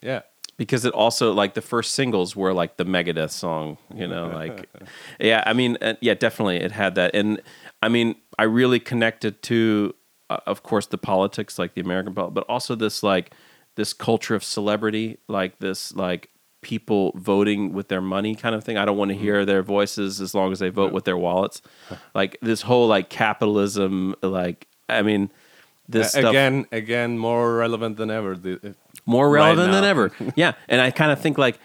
[0.00, 0.22] Yeah.
[0.56, 4.68] Because it also like the first singles were like the Megadeth song, you know, like
[5.18, 5.42] yeah.
[5.46, 7.40] I mean, uh, yeah, definitely it had that, and
[7.82, 9.94] I mean, I really connected to,
[10.28, 13.32] uh, of course, the politics, like the American politics, but also this like
[13.76, 16.28] this culture of celebrity, like this like
[16.62, 18.76] people voting with their money kind of thing.
[18.76, 19.24] I don't want to mm-hmm.
[19.24, 20.92] hear their voices as long as they vote yeah.
[20.92, 21.62] with their wallets.
[22.14, 25.30] Like this whole like capitalism, like I mean,
[25.88, 28.36] this uh, again, stuff, again, more relevant than ever.
[28.36, 28.74] The,
[29.06, 30.12] more relevant right than ever.
[30.36, 31.58] yeah, and I kind of think like,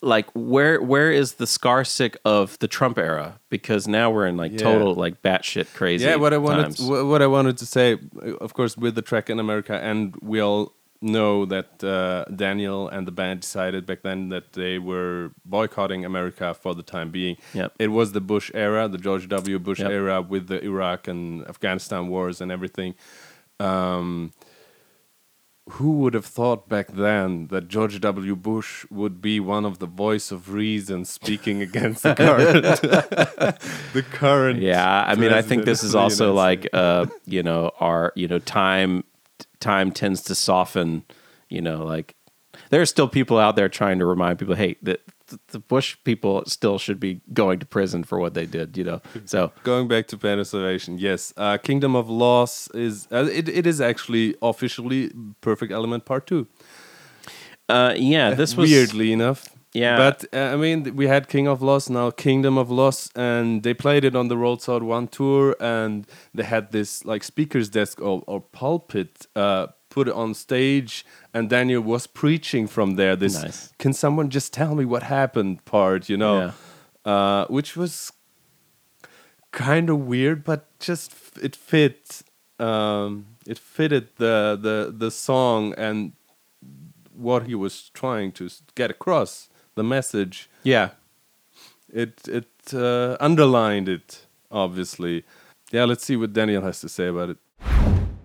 [0.00, 3.38] like where where is the Scarsick of the Trump era?
[3.50, 4.58] Because now we're in like yeah.
[4.58, 6.06] total like batshit crazy.
[6.06, 6.82] Yeah, what I wanted, times.
[6.82, 7.98] what I wanted to say,
[8.40, 10.72] of course, with the track in America, and we all
[11.02, 16.54] know that uh, Daniel and the band decided back then that they were boycotting America
[16.54, 17.36] for the time being.
[17.54, 17.72] Yep.
[17.78, 19.58] It was the Bush era, the George W.
[19.58, 19.90] Bush yep.
[19.90, 22.94] era with the Iraq and Afghanistan wars and everything.
[23.58, 24.32] Um,
[25.72, 28.34] who would have thought back then that George W.
[28.34, 32.80] Bush would be one of the voice of reason speaking against the current,
[33.92, 34.60] the current?
[34.60, 38.40] Yeah, I mean, I think this is also like, uh, you know, our you know
[38.40, 39.04] time
[39.60, 41.04] time tends to soften,
[41.48, 42.16] you know, like
[42.70, 45.00] there are still people out there trying to remind people, hey, that
[45.48, 49.00] the Bush people still should be going to prison for what they did, you know.
[49.26, 53.48] So going back to Pain of Salvation, yes, uh, Kingdom of Loss is uh, it,
[53.48, 56.48] it is actually officially Perfect Element Part Two.
[57.68, 59.48] Uh, yeah, this was weirdly enough.
[59.72, 63.62] Yeah, but uh, I mean, we had King of Loss, now Kingdom of Loss, and
[63.62, 67.68] they played it on the Road Salt One tour, and they had this like speakers
[67.68, 73.14] desk or, or pulpit uh, put on stage, and Daniel was preaching from there.
[73.14, 73.72] This nice.
[73.78, 76.52] can someone just tell me what happened part, you know,
[77.06, 77.12] yeah.
[77.12, 78.12] uh, which was
[79.52, 82.22] kind of weird, but just it fit.
[82.58, 86.12] Um, it fitted the the the song and
[87.14, 90.48] what he was trying to get across the message.
[90.62, 90.90] Yeah,
[91.92, 95.24] it it uh, underlined it obviously.
[95.70, 97.38] Yeah, let's see what Daniel has to say about it.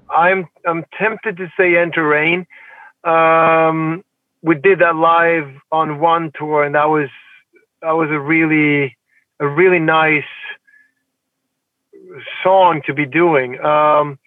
[0.09, 2.47] I'm I'm tempted to say Enter Rain.
[3.03, 4.03] Um,
[4.41, 7.09] we did that live on one tour, and that was
[7.81, 8.97] that was a really
[9.39, 10.23] a really nice
[12.43, 13.59] song to be doing.
[13.59, 14.17] Um,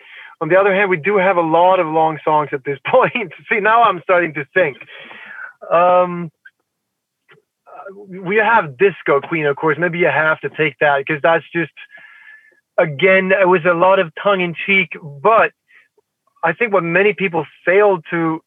[0.41, 3.33] on the other hand, we do have a lot of long songs at this point.
[3.51, 4.77] See, now I'm starting to think.
[5.73, 6.31] Um,
[7.95, 9.79] we have Disco Queen, of course.
[9.79, 11.73] Maybe you have to take that because that's just,
[12.79, 14.97] again, it was a lot of tongue in cheek.
[15.03, 15.53] But
[16.45, 18.41] I think what many people failed to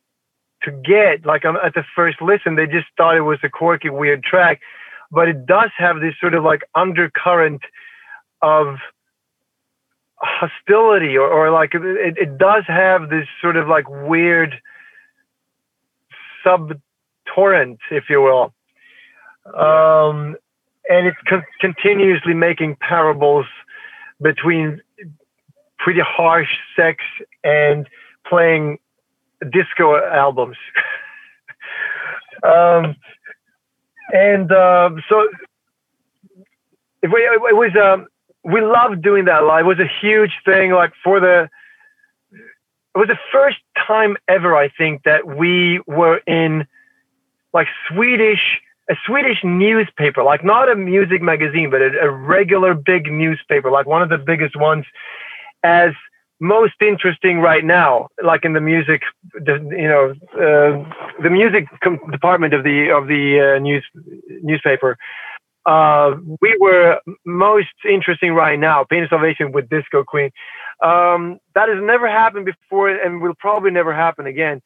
[0.63, 3.89] to get, like um, at the first listen, they just thought it was a quirky,
[3.89, 4.61] weird track.
[5.11, 7.61] But it does have this sort of like undercurrent
[8.41, 8.77] of
[10.17, 14.53] hostility or, or like it, it does have this sort of like weird
[16.43, 16.73] sub
[17.33, 18.53] torrent, if you will.
[19.45, 20.35] Um,
[20.89, 23.45] and it's con- continuously making parables
[24.21, 24.81] between
[25.77, 27.03] pretty harsh sex
[27.43, 27.87] and
[28.27, 28.77] playing
[29.51, 30.57] disco albums.
[32.43, 32.95] um,
[34.13, 35.27] and uh, so
[37.01, 38.07] it, it, was um,
[38.43, 39.65] we loved doing that live.
[39.65, 40.71] It was a huge thing.
[40.71, 41.49] Like for the,
[42.31, 46.67] it was the first time ever I think that we were in
[47.53, 48.61] like Swedish
[48.91, 53.85] a Swedish newspaper, like not a music magazine, but a, a, regular big newspaper, like
[53.85, 54.85] one of the biggest ones,
[55.63, 55.91] as
[56.41, 59.01] most interesting right now, like in the music,
[59.47, 61.67] you know, uh, the music
[62.11, 63.85] department of the of the uh, news
[64.41, 64.97] newspaper.
[65.65, 70.31] Uh, we were most interesting right now, Pain Salvation with Disco Queen.
[70.83, 74.61] Um, that has never happened before, and will probably never happen again.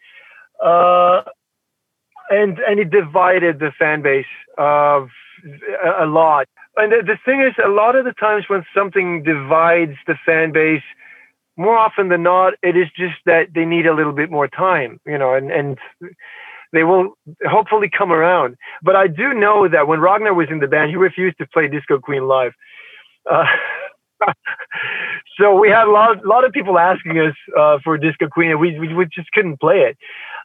[2.29, 4.25] And and it divided the fan base
[4.57, 5.09] of
[5.83, 6.47] a, a lot.
[6.77, 10.51] And the, the thing is, a lot of the times when something divides the fan
[10.51, 10.83] base,
[11.55, 14.99] more often than not, it is just that they need a little bit more time,
[15.05, 15.77] you know, and and
[16.73, 17.17] they will
[17.49, 18.55] hopefully come around.
[18.83, 21.67] But I do know that when Ragnar was in the band, he refused to play
[21.67, 22.51] Disco Queen live.
[23.29, 23.45] Uh,
[25.39, 28.59] so we had a lot, lot of people asking us uh, for Disco Queen, and
[28.59, 29.97] we, we, we just couldn't play it.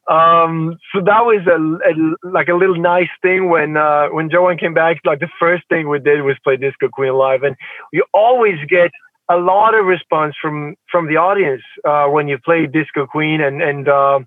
[0.08, 4.58] Um, so that was a, a, like a little nice thing when uh, when Johan
[4.58, 4.98] came back.
[5.04, 7.56] Like the first thing we did was play Disco Queen live, and
[7.92, 8.90] you always get
[9.30, 13.62] a lot of response from from the audience uh, when you play Disco Queen, and
[13.62, 14.20] and uh,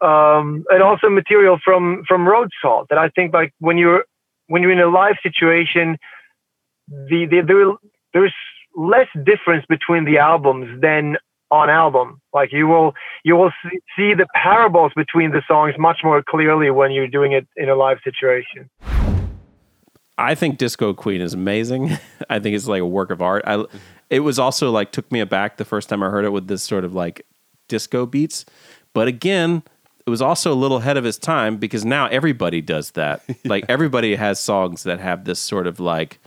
[0.00, 2.88] um, and also material from from Road Salt.
[2.90, 4.04] That I think like when you're
[4.46, 5.96] when you're in a live situation,
[6.88, 7.66] the, the there
[8.12, 8.34] there's
[8.76, 11.16] less difference between the albums than
[11.50, 12.20] on album.
[12.32, 12.94] Like you will
[13.24, 13.52] you will
[13.96, 17.74] see the parables between the songs much more clearly when you're doing it in a
[17.74, 18.70] live situation.
[20.18, 21.90] I think Disco Queen is amazing.
[22.30, 23.42] I think it's like a work of art.
[23.46, 23.64] I
[24.10, 26.62] it was also like took me aback the first time I heard it with this
[26.62, 27.26] sort of like
[27.68, 28.44] disco beats.
[28.92, 29.62] But again,
[30.06, 33.22] it was also a little ahead of its time because now everybody does that.
[33.44, 36.18] Like everybody has songs that have this sort of like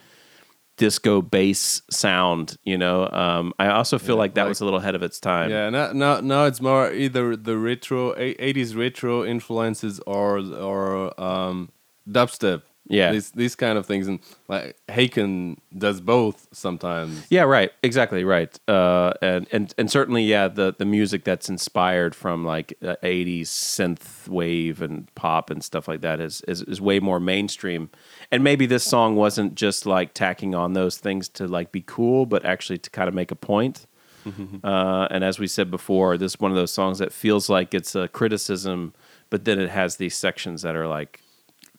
[0.80, 2.58] disco bass sound.
[2.64, 5.04] You know, um, I also feel yeah, like that like, was a little ahead of
[5.04, 5.52] its time.
[5.52, 11.70] Yeah, now, now now it's more either the retro '80s retro influences or or um,
[12.10, 12.64] dubstep.
[12.90, 17.28] Yeah, these these kind of things, and like Haken does both sometimes.
[17.30, 22.16] Yeah, right, exactly right, uh, and and and certainly, yeah, the the music that's inspired
[22.16, 26.82] from like uh, '80s synth wave and pop and stuff like that is is, is
[26.82, 27.92] way more mainstream.
[28.32, 32.26] And maybe this song wasn't just like tacking on those things to like be cool,
[32.26, 33.86] but actually to kind of make a point.
[34.26, 34.66] Mm-hmm.
[34.66, 37.74] Uh, and as we said before, this is one of those songs that feels like
[37.74, 38.94] it's a criticism,
[39.30, 41.22] but then it has these sections that are like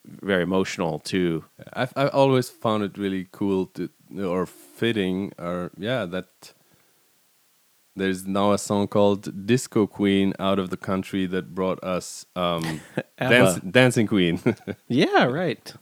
[0.05, 1.45] very emotional too.
[1.73, 3.89] I've, i always found it really cool to
[4.19, 6.53] or fitting or yeah that
[7.95, 12.81] there's now a song called Disco Queen out of the country that brought us um,
[13.17, 14.39] dance, Dancing Queen.
[14.87, 15.73] yeah, right.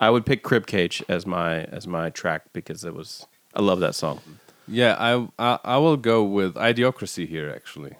[0.00, 3.94] I would pick Cribcage as my as my track because it was I love that
[3.94, 4.20] song.
[4.68, 7.94] Yeah, I I, I will go with Idiocracy here actually.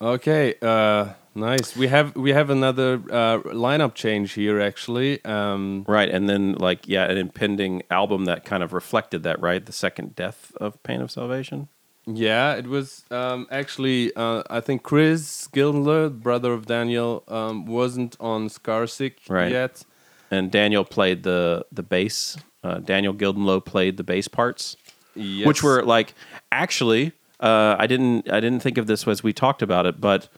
[0.00, 1.76] Okay, uh, Nice.
[1.76, 5.22] We have we have another uh, lineup change here actually.
[5.24, 9.40] Um, right, and then like yeah, an impending album that kind of reflected that.
[9.40, 11.68] Right, the second death of Pain of Salvation.
[12.06, 18.16] Yeah, it was um, actually uh, I think Chris Gildenlow, brother of Daniel, um, wasn't
[18.18, 19.52] on Scarsick right.
[19.52, 19.84] yet,
[20.30, 22.38] and Daniel played the the bass.
[22.64, 24.76] Uh, Daniel Gildenlow played the bass parts,
[25.14, 25.46] yes.
[25.46, 26.14] which were like
[26.50, 27.12] actually.
[27.40, 30.28] Uh, I didn't I didn't think of this as we talked about it, but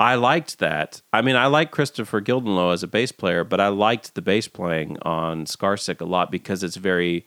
[0.00, 1.00] I liked that.
[1.12, 4.48] I mean, I like Kristoffer Gildenlow as a bass player, but I liked the bass
[4.48, 7.24] playing on Scarsick a lot because it's very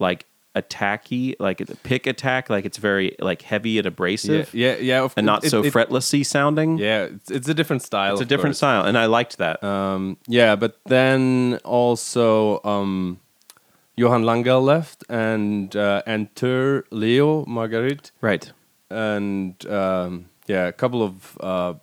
[0.00, 4.52] like attacky, like a pick attack, like it's very like heavy and abrasive.
[4.52, 6.78] Yeah, yeah, yeah and not it, so it, fretlessy sounding.
[6.78, 8.14] Yeah, it's, it's, a different style.
[8.14, 8.58] It's a different course.
[8.58, 9.62] style, and I liked that.
[9.62, 13.20] Um, yeah, but then also um,
[13.96, 18.10] Johan Langell left, and uh, enter Leo Margarit.
[18.20, 18.52] Right,
[18.90, 21.38] and um, yeah, a couple of.
[21.40, 21.74] Uh,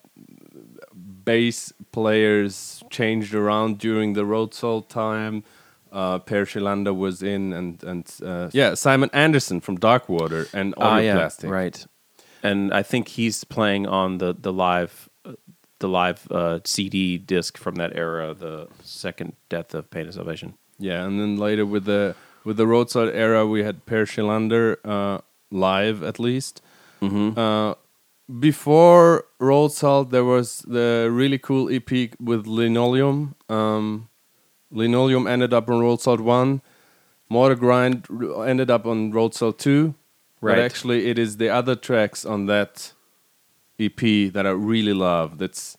[1.26, 5.44] bass players changed around during the Road Salt time.
[5.92, 10.88] Uh, Per Schillander was in, and and uh, yeah, Simon Andersson from Darkwater and Audio
[10.88, 11.50] ah, yeah, Plastic.
[11.52, 11.86] Right,
[12.42, 15.08] and I think he's playing on the the live
[15.80, 20.56] the live uh, CD disc from that era, the second Death of Pain and Salvation.
[20.84, 22.14] Yeah, and then later with the
[22.44, 25.20] with the Road Salt era, we had Per Schillander uh,
[25.50, 26.62] live at least.
[27.02, 27.40] Mm-hmm.
[27.40, 27.76] Uh,
[28.40, 33.36] before Road Salt, there was the really cool EP with Linoleum.
[33.48, 34.10] Um,
[34.72, 36.62] Linoleum ended up on Road Salt 1.
[37.30, 38.06] Mortar Grind
[38.46, 39.96] ended up on Road Salt 2.
[40.42, 40.56] Right.
[40.56, 42.92] But actually, it is the other tracks on that
[43.80, 44.02] EP
[44.34, 45.38] that I really love.
[45.38, 45.78] That's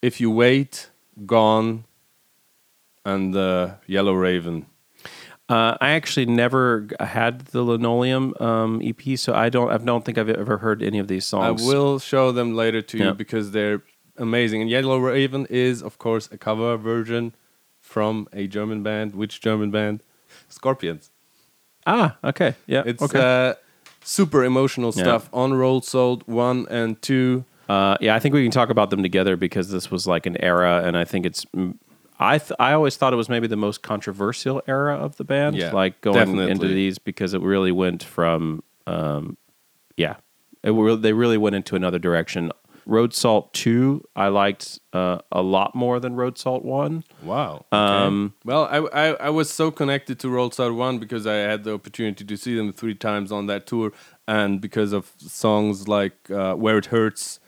[0.00, 0.90] If You Wait,
[1.26, 1.84] Gone,
[3.12, 4.66] and the Yellow Raven.
[5.48, 9.70] Uh, I actually never had the Linoleum um, EP, so I don't.
[9.70, 11.62] I don't think I've ever heard any of these songs.
[11.62, 13.04] I will show them later to Yeah.
[13.06, 13.80] you because they're
[14.18, 14.60] amazing.
[14.62, 17.32] And Yellow Raven is, of course, a cover version
[17.80, 19.14] from a German band.
[19.14, 20.00] Which German band?
[20.48, 21.10] Scorpions.
[21.86, 23.48] Ah, okay, yeah, It's okay.
[23.50, 23.54] uh,
[24.04, 25.02] super emotional Yeah.
[25.04, 27.44] stuff on Road Salt 1 and 2.
[27.68, 30.36] Uh, yeah, I think we can talk about them together because this was like an
[30.42, 31.46] era, and I think it's.
[32.18, 35.56] I th- I always thought it was maybe the most controversial era of the band,
[35.56, 36.50] Yeah, like going definitely.
[36.50, 39.36] into these because it really went from, um,
[39.96, 40.16] yeah,
[40.64, 42.50] it re- they really went into another direction.
[42.86, 47.04] Road Salt Two, I liked uh, a lot more than Road Salt One.
[47.22, 47.66] Wow.
[47.70, 48.78] Um, Well, I,
[49.10, 52.36] I I was so connected to Road Salt One because I had the opportunity to
[52.36, 53.92] see them three times on that tour,
[54.26, 57.40] and because of songs like uh, "Where It Hurts,"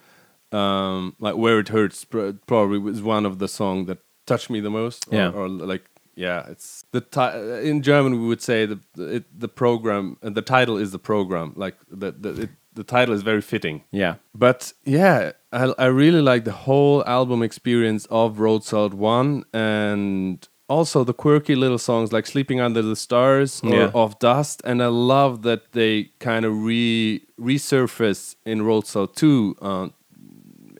[0.52, 3.98] um, like "Where It Hurts" probably was one of the songs that
[4.30, 5.00] touched me the most.
[5.08, 5.38] or- Yeah.
[5.38, 5.84] or, like
[6.26, 8.78] yeah, it's the ti- in German we would say the
[9.16, 12.50] it, the program uh, the title is the program like the the it,
[12.80, 13.82] the title is very fitting.
[14.02, 15.18] Yeah, But yeah,
[15.52, 21.12] I, I really like the whole album experience of Road Salt 1 and also the
[21.24, 23.90] quirky little songs like Sleeping Under the Stars or Yeah.
[24.02, 24.62] Of Dust.
[24.64, 29.88] And I love that they kind of re resurface in Road Salt 2 uh,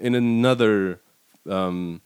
[0.07, 1.01] in another
[1.49, 2.01] um,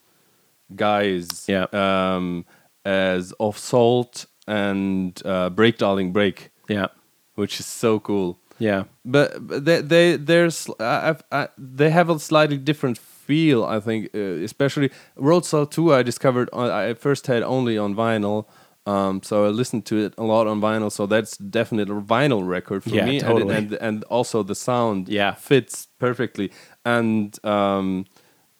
[0.74, 1.66] guise Yeah.
[1.72, 2.44] um,
[2.84, 6.88] as Of Salt and uh, Break Darling Break, yeah,
[7.34, 8.38] which is so cool.
[8.58, 13.80] Yeah, but but they they there's I, I, they have a slightly different feel I
[13.80, 18.46] think uh, especially Road Salt 2 I discovered on, I first had only on vinyl.
[18.86, 22.46] Um, so I listened to it a lot on vinyl so that's definitely a vinyl
[22.46, 23.20] record for Yeah, me.
[23.20, 23.54] Totally.
[23.56, 25.34] and, and and also the sound Yeah.
[25.34, 26.52] fits perfectly.
[26.84, 28.04] And um,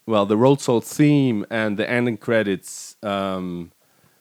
[0.07, 3.72] well the Road Salt theme and the ending credits um,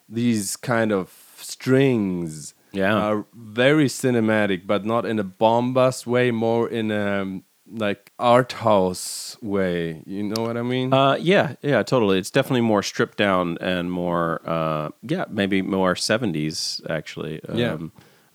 [0.10, 2.96] these kind of strings Yeah.
[2.96, 9.38] are very cinematic, but not in a bombast way, more in a like art house
[9.42, 10.02] way.
[10.06, 10.94] You know what I mean?
[10.94, 12.18] Uh, yeah, yeah, totally.
[12.20, 17.40] It's definitely more stripped down and more, uh, yeah, maybe more seventies actually.
[17.54, 17.74] Yeah.
[17.74, 17.92] um,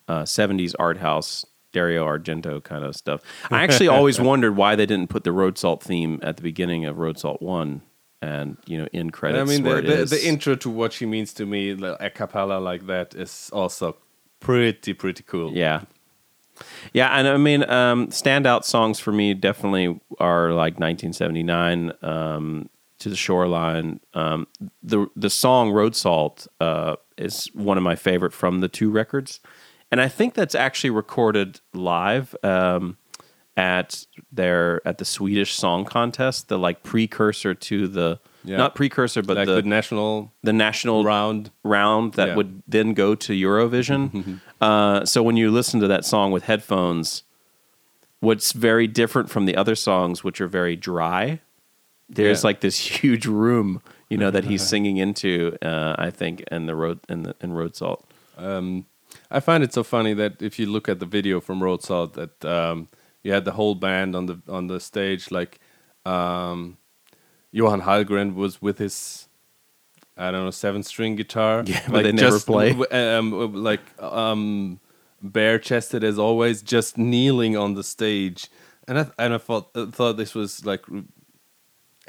[0.08, 1.44] uh, seventies art house,
[1.78, 3.22] Dario Argento kind of stuff.
[3.52, 6.84] I actually always wondered why they didn't put the Road Salt theme at the beginning
[6.86, 7.82] of Road Salt One,
[8.20, 9.48] and you know, in credits.
[9.48, 12.58] I mean, the, the, the intro to what she means to me, like, a cappella
[12.58, 13.96] like that, is also
[14.40, 15.52] pretty pretty cool.
[15.52, 15.82] Yeah.
[16.92, 22.68] Yeah, and I mean, um, standout songs for me definitely are like 1979, um,
[22.98, 24.48] "To the Shoreline." Um,
[24.82, 29.38] the the song "Road Salt" uh, is one of my favorite from the two records,
[29.90, 32.96] and I think that's actually recorded live um,
[33.56, 38.56] at their at the Swedish Song Contest, the like precursor to the Yeah.
[38.56, 41.50] not precursor, but like the the, national the national round.
[41.64, 42.34] round that Yeah.
[42.36, 44.40] would then go to Eurovision.
[44.60, 47.24] uh, so when you listen to that song with headphones,
[48.20, 51.40] what's very different from the other songs, which are very dry,
[52.08, 52.48] there's Yeah.
[52.48, 55.56] like this huge room, you know, that he's singing into.
[55.62, 58.04] Uh, I think in the road in the in Road Salt.
[58.36, 58.86] Um,
[59.30, 62.14] I find it so funny that if you look at the video from Road Salt,
[62.14, 62.88] that um,
[63.22, 65.58] you had the whole band on the on the stage, like
[66.06, 66.78] um,
[67.52, 69.28] Johan Hallgren was with his
[70.16, 71.62] I don't know seven string guitar.
[71.66, 72.70] Yeah, but like they never just, play.
[72.90, 74.80] Um, like um,
[75.22, 78.48] bare chested as always, just kneeling on the stage,
[78.86, 80.84] and I and I thought I thought this was like.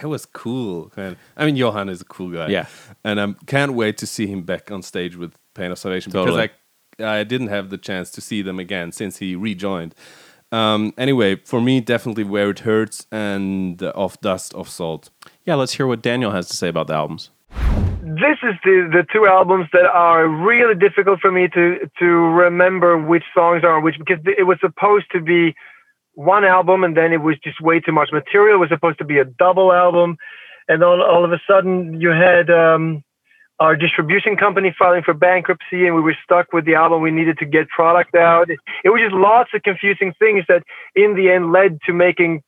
[0.02, 0.88] It was cool.
[0.92, 1.18] Kind of.
[1.36, 2.48] I mean, Johan is a cool guy.
[2.48, 2.68] Yeah.
[3.04, 6.38] and I can't wait to see him back on stage with Pain of Salvation Totally.
[6.38, 6.59] because I
[7.00, 9.96] I didn't have the chance to see them again since he rejoined.
[10.52, 15.10] Um, anyway, for me, definitely Where It Hurts and uh, Of Dust, Of Salt.
[15.46, 17.30] Yeah, let's hear what Daniel has to say about the albums.
[18.02, 22.98] this is the the two albums that are really difficult for me to to remember
[22.98, 25.54] which songs are which because it was supposed to be
[26.14, 28.56] one album and then it was just way too much material.
[28.56, 30.18] It was supposed to be a double album,
[30.68, 33.04] and then all of a sudden you had um,
[33.60, 37.02] our distribution company filing for bankruptcy, and we were stuck with the album.
[37.02, 38.50] We needed to get product out.
[38.50, 40.64] It was just lots of confusing things that
[40.96, 42.42] in the end led to making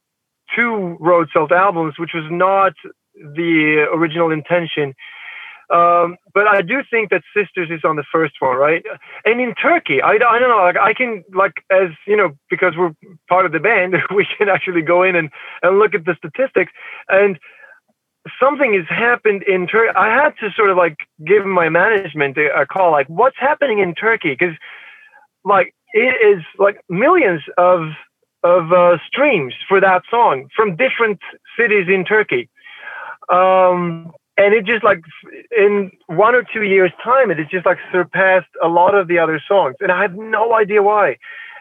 [0.55, 2.73] two Road Salt albums, which was not
[3.13, 4.93] the original intention.
[5.71, 8.83] Um, but I do think that Sisters is on the first one, right?
[9.23, 12.73] And in Turkey, I, I don't know, like I can, like, as you know, because
[12.77, 12.91] we're
[13.29, 15.29] part of the band, we can actually go in and,
[15.63, 16.73] and look at the statistics.
[17.07, 17.39] And
[18.39, 19.93] something has happened in Turkey.
[19.95, 23.79] I had to sort of like give my management a, a call, like, what's happening
[23.79, 24.31] in Turkey?
[24.37, 24.55] Because,
[25.43, 27.89] like, it is like millions of
[28.43, 31.19] of uh, streams for that song from different
[31.57, 32.49] cities in Turkey.
[33.29, 35.01] Um, and it just like
[35.55, 39.19] in one or two years time it has just like surpassed a lot of the
[39.19, 39.75] other songs.
[39.79, 41.17] And i have no idea why.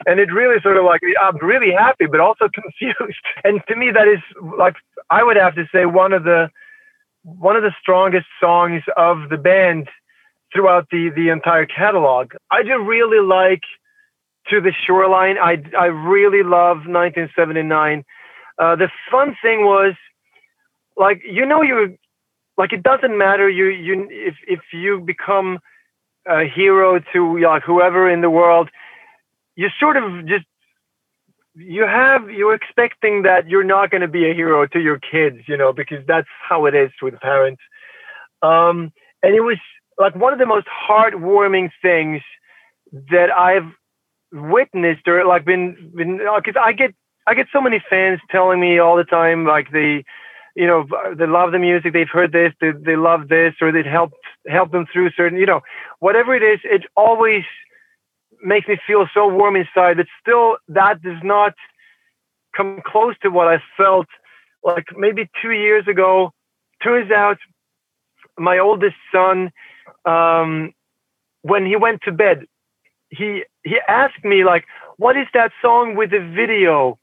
[0.07, 3.21] And it really sort of like i'm really happy but also confused.
[3.45, 4.21] And to me that is
[4.59, 4.77] like
[5.11, 6.51] i would have to say one of the
[7.23, 9.89] one of the strongest songs of the band
[10.53, 12.33] throughout the the entire catalog.
[12.51, 13.63] I do really like
[14.49, 15.37] to the shoreline.
[15.39, 18.05] I i really love 1979
[18.61, 19.95] uh, the fun thing was
[20.97, 21.97] like you know you
[22.61, 25.59] like it doesn't matter you you if if you become
[26.29, 28.69] a hero to like whoever in the world
[29.57, 30.45] you sort of just
[31.55, 35.39] you have you're expecting that you're not going to be a hero to your kids
[35.49, 37.63] you know because that's how it is with parents.
[38.43, 38.93] Um
[39.23, 39.59] and it was
[39.99, 42.21] like one of the most heartwarming things
[43.15, 43.71] that i've
[44.33, 46.93] witnessed or like been been because i get
[47.27, 50.05] i get so many fans telling me all the time like they
[50.57, 50.87] you know
[51.17, 54.15] they love the music they've heard this they, they love this or it helped
[54.49, 55.61] help them through certain you know
[56.01, 57.45] whatever it is it always
[58.43, 61.55] makes me feel so warm inside but still that does not
[62.57, 64.07] come close to what i felt
[64.63, 66.33] like maybe two years ago.
[66.83, 67.39] Turns out
[68.39, 69.51] my oldest son
[70.05, 70.73] um,
[71.43, 72.45] when he went to bed
[73.11, 74.65] he he asked me like
[74.97, 76.99] what is that song with the video?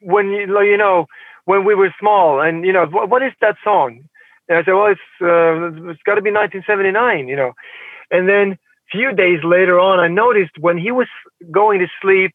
[0.00, 1.06] When you you know
[1.44, 2.40] when we were small.
[2.40, 4.02] And you know, what, what is that song?
[4.48, 7.52] And I said, well, it's uh, it's got to be 1979, you know.
[8.10, 11.06] And then a few days later on, I noticed when he was
[11.50, 12.34] going to sleep,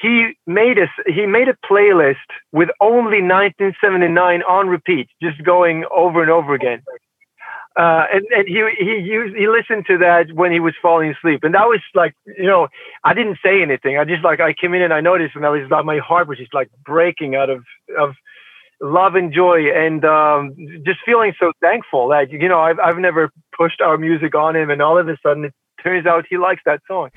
[0.00, 2.16] he made a he made a playlist
[2.52, 6.82] with only 1979 on repeat, just going over and over again.
[7.74, 11.40] Uh, and, and he he used he listened to that when he was falling asleep,
[11.42, 12.68] and that was like you know
[13.02, 13.96] I didn't say anything.
[13.96, 16.28] I just like I came in and I noticed, and I was like my heart
[16.28, 17.64] was just like breaking out of
[17.98, 18.14] of
[18.82, 20.54] love and joy, and um,
[20.84, 24.68] just feeling so thankful that you know I've I've never pushed our music on him,
[24.68, 27.08] and all of a sudden it turns out he likes that song.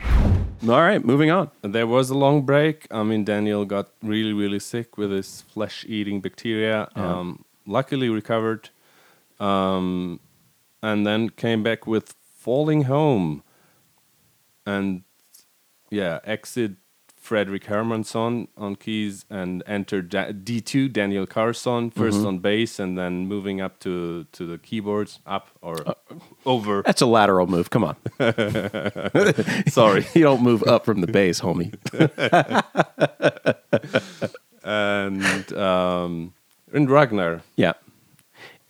[0.63, 1.51] All right, moving on.
[1.61, 2.87] There was a long break.
[2.89, 6.87] I mean, Daniel got really, really sick with his flesh-eating bacteria.
[6.95, 7.19] Yeah.
[7.19, 8.69] Um, luckily recovered.
[9.39, 10.19] Um,
[10.85, 13.41] and then came back with Falling Home.
[14.67, 15.03] And
[15.89, 16.73] yeah, exit
[17.19, 22.27] Fredrik Hermansson on keys and entered D2 Daniel Karlsson 1st mm-hmm.
[22.27, 25.95] on bass and then moving up to to the keyboards up or uh,
[26.45, 26.83] over.
[26.85, 27.71] That's a lateral move.
[27.71, 27.95] Come on.
[29.67, 31.73] Sorry, you don't move up from the bass, homie.
[34.63, 36.33] and um,
[36.71, 37.41] and Ragnar.
[37.55, 37.73] Yeah.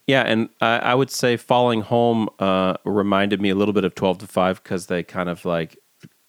[0.07, 3.95] Yeah, and I, I would say Falling Home uh, reminded me a little bit of
[3.95, 5.77] Twelve to Five because they kind of like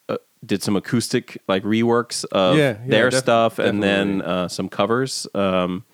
[0.08, 3.68] uh, did some acoustic like reworks of yeah, yeah, their def- stuff, definitely.
[3.70, 5.26] and then uh, some covers.
[5.34, 5.84] Um,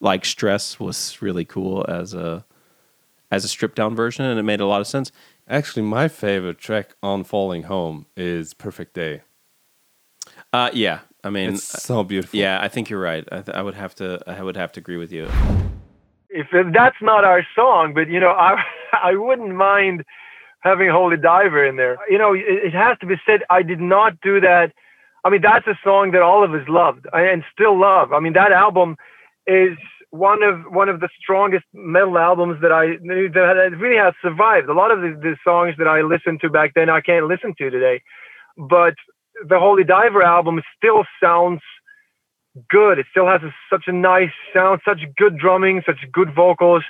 [0.00, 2.44] like Stress was really cool as a
[3.32, 5.10] as a stripped down version, and it made a lot of sense.
[5.48, 9.22] Actually, my favorite track on Falling Home is Perfect Day.
[10.52, 12.38] Uh, yeah, I mean, it's so beautiful.
[12.38, 13.26] Yeah, I think you're right.
[13.32, 14.22] I, th- I would have to.
[14.24, 15.28] I would have to agree with you
[16.34, 18.62] if that's not our song, but you know, I
[18.92, 20.04] I wouldn't mind
[20.60, 21.98] having Holy Diver in there.
[22.10, 24.72] You know, it, it has to be said, I did not do that.
[25.24, 28.12] I mean, that's a song that all of us loved uh, and still love.
[28.12, 28.96] I mean, that album
[29.46, 29.76] is
[30.10, 34.68] one of one of the strongest metal albums that I that really has survived.
[34.68, 37.54] A lot of the, the songs that I listened to back then, I can't listen
[37.58, 38.02] to today,
[38.56, 38.94] but
[39.48, 41.60] the Holy Diver album still sounds
[42.70, 42.98] good.
[42.98, 46.82] It still has a, such a nice sound, such good drumming, such good vocals.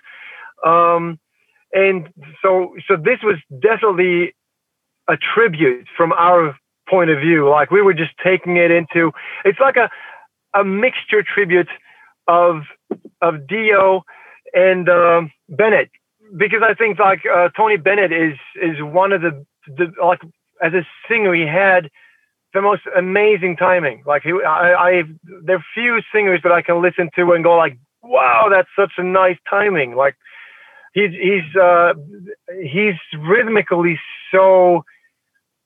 [0.65, 1.19] Um,
[1.73, 2.09] and
[2.43, 4.35] so, so this was definitely
[5.09, 6.57] a tribute from our
[6.89, 7.49] point of view.
[7.49, 9.13] Like we were just taking it into,
[9.45, 9.91] it's like a,
[10.55, 11.69] a mixture tribute
[12.29, 12.63] of,
[13.21, 14.05] of Dio
[14.55, 15.91] and, um, Bennett,
[16.37, 20.21] because I think like, uh, Tony Bennett is, is one of the, the, like,
[20.63, 21.91] as a singer, he had,
[22.55, 24.03] the most amazing timing.
[24.07, 25.03] Like he, I, I,
[25.45, 28.93] there are few singers that I can listen to and go like, wow, that's such
[28.97, 29.95] a nice timing.
[29.97, 30.17] Like
[30.95, 31.95] he's he's uh,
[32.63, 33.99] he's rhythmically
[34.33, 34.85] so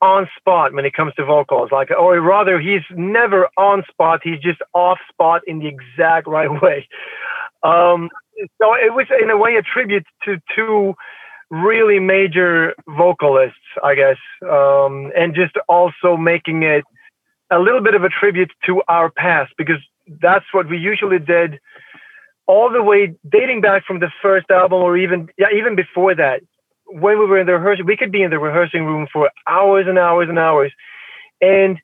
[0.01, 1.69] on spot when it comes to vocals.
[1.71, 4.21] Like, or rather, he's never on spot.
[4.23, 6.87] He's just off spot in the exact right way.
[7.63, 8.09] Um,
[8.61, 10.95] so it was in a way a tribute to two
[11.49, 16.83] really major vocalists, I guess, um, and just also making it
[17.51, 19.79] a little bit of a tribute to our past because
[20.21, 21.59] that's what we usually did
[22.47, 26.41] all the way dating back from the first album or even yeah even before that.
[26.85, 29.85] When we were in the rehearsal we could be in the rehearsing room for hours
[29.87, 30.71] and hours and hours.
[31.41, 31.77] And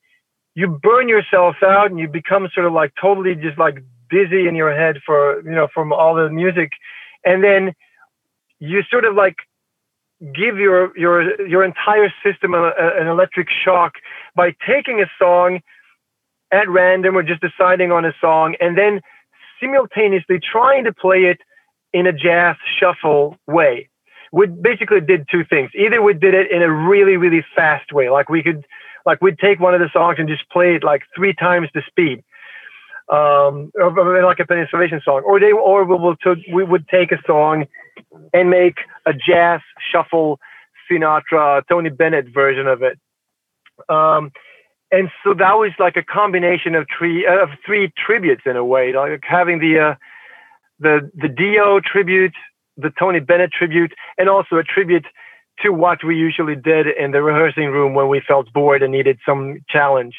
[0.56, 4.56] you burn yourself out and you become sort of like totally just like dizzy in
[4.56, 6.72] your head for you know from all the music.
[7.24, 7.74] And then
[8.60, 9.36] you sort of like
[10.34, 13.94] give your your your entire system a, a, an electric shock
[14.36, 15.60] by taking a song
[16.52, 19.02] at random or just deciding on a song and then
[19.60, 21.40] simultaneously trying to play it
[21.94, 23.90] in a jazz shuffle way.
[24.32, 25.72] We basically did two things.
[25.76, 28.66] Either we did it in a really, really fast way, like we could,
[29.06, 31.82] like we'd take one of the songs and just play it like three times the
[31.88, 32.22] speed,
[33.08, 36.16] um, like a Pennsylvania song, or they, or we will
[36.52, 37.66] we would take a song
[38.34, 39.62] and make a jazz
[39.92, 40.40] shuffle,
[40.90, 43.00] Sinatra, Tony Bennett version of it.
[43.90, 44.32] Um,
[44.92, 48.94] and so that was like a combination of three of three tributes in a way,
[48.94, 49.96] like having the uh,
[50.80, 52.34] the the Dio tribute,
[52.78, 55.06] the Tony Bennett tribute, and also a tribute
[55.64, 59.20] to what we usually did in the rehearsing room when we felt bored and needed
[59.26, 60.16] some challenge.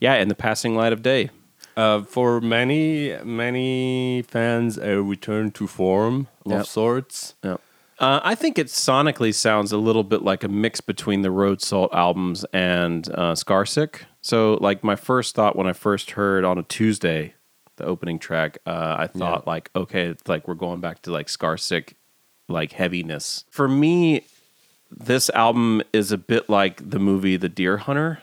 [0.00, 1.30] Yeah, in the passing light of day.
[1.76, 6.60] Uh, for many many fans, a return to form yep.
[6.60, 7.34] of sorts.
[7.42, 7.60] Yep.
[7.98, 11.62] Uh, I think it sonically sounds a little bit like a mix between the Road
[11.62, 14.02] Salt albums and uh, Scarsick.
[14.20, 17.34] So, like my first thought when I first heard on a Tuesday
[17.76, 19.50] the opening track, uh, I thought yeah.
[19.50, 21.94] like, okay, it's like we're going back to like Scarsick,
[22.48, 23.44] like heaviness.
[23.50, 24.24] For me,
[24.90, 28.20] this album is a bit like the movie The Deer Hunter.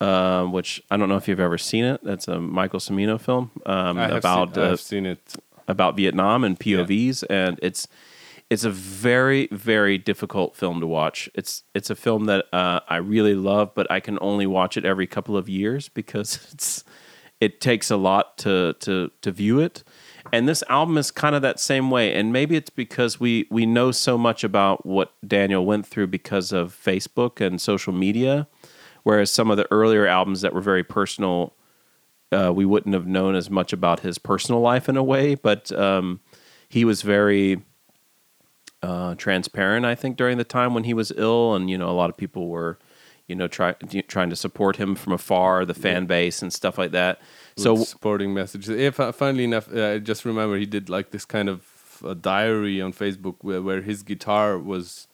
[0.00, 2.00] Uh, which I don't know if you've ever seen it.
[2.02, 5.36] That's a Michael Cimino film um, about seen, I've seen it
[5.68, 7.36] about Vietnam and POVs, yeah.
[7.46, 7.86] and it's
[8.50, 11.30] it's a very very difficult film to watch.
[11.34, 14.84] It's it's a film that uh, I really love, but I can only watch it
[14.84, 16.84] every couple of years because it's
[17.40, 19.84] it takes a lot to to to view it.
[20.32, 22.14] And this album is kind of that same way.
[22.14, 26.52] And maybe it's because we we know so much about what Daniel went through because
[26.52, 28.48] of Facebook and social media,
[29.04, 31.54] whereas some of the earlier albums that were very personal,
[32.32, 35.36] uh, we wouldn't have known as much about his personal life in a way.
[35.36, 36.20] But um,
[36.68, 37.62] he was very
[38.82, 41.92] uh, transparent, I think, during the time when he was ill, and you know, a
[41.92, 42.78] lot of people were,
[43.28, 43.72] you know, try,
[44.08, 46.08] trying to support him from afar, the fan yeah.
[46.08, 47.20] base and stuff like that.
[47.56, 48.68] With so supporting messages.
[48.68, 51.62] If uh, funnily enough, uh, I just remember he did like this kind of
[52.04, 55.06] a diary on Facebook where, where his guitar was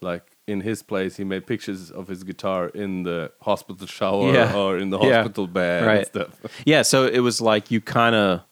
[0.00, 1.16] like in his place.
[1.16, 4.54] He made pictures of his guitar in the hospital shower yeah.
[4.56, 5.52] or in the hospital yeah.
[5.52, 5.98] bed right.
[5.98, 6.62] and stuff.
[6.64, 8.42] Yeah, so it was like you kind of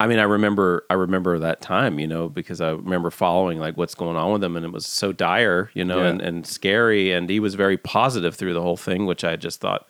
[0.00, 3.76] I mean, I remember, I remember that time, you know, because I remember following like
[3.76, 6.08] what's going on with him, and it was so dire, you know, yeah.
[6.08, 9.60] and, and scary, and he was very positive through the whole thing, which I just
[9.60, 9.86] thought,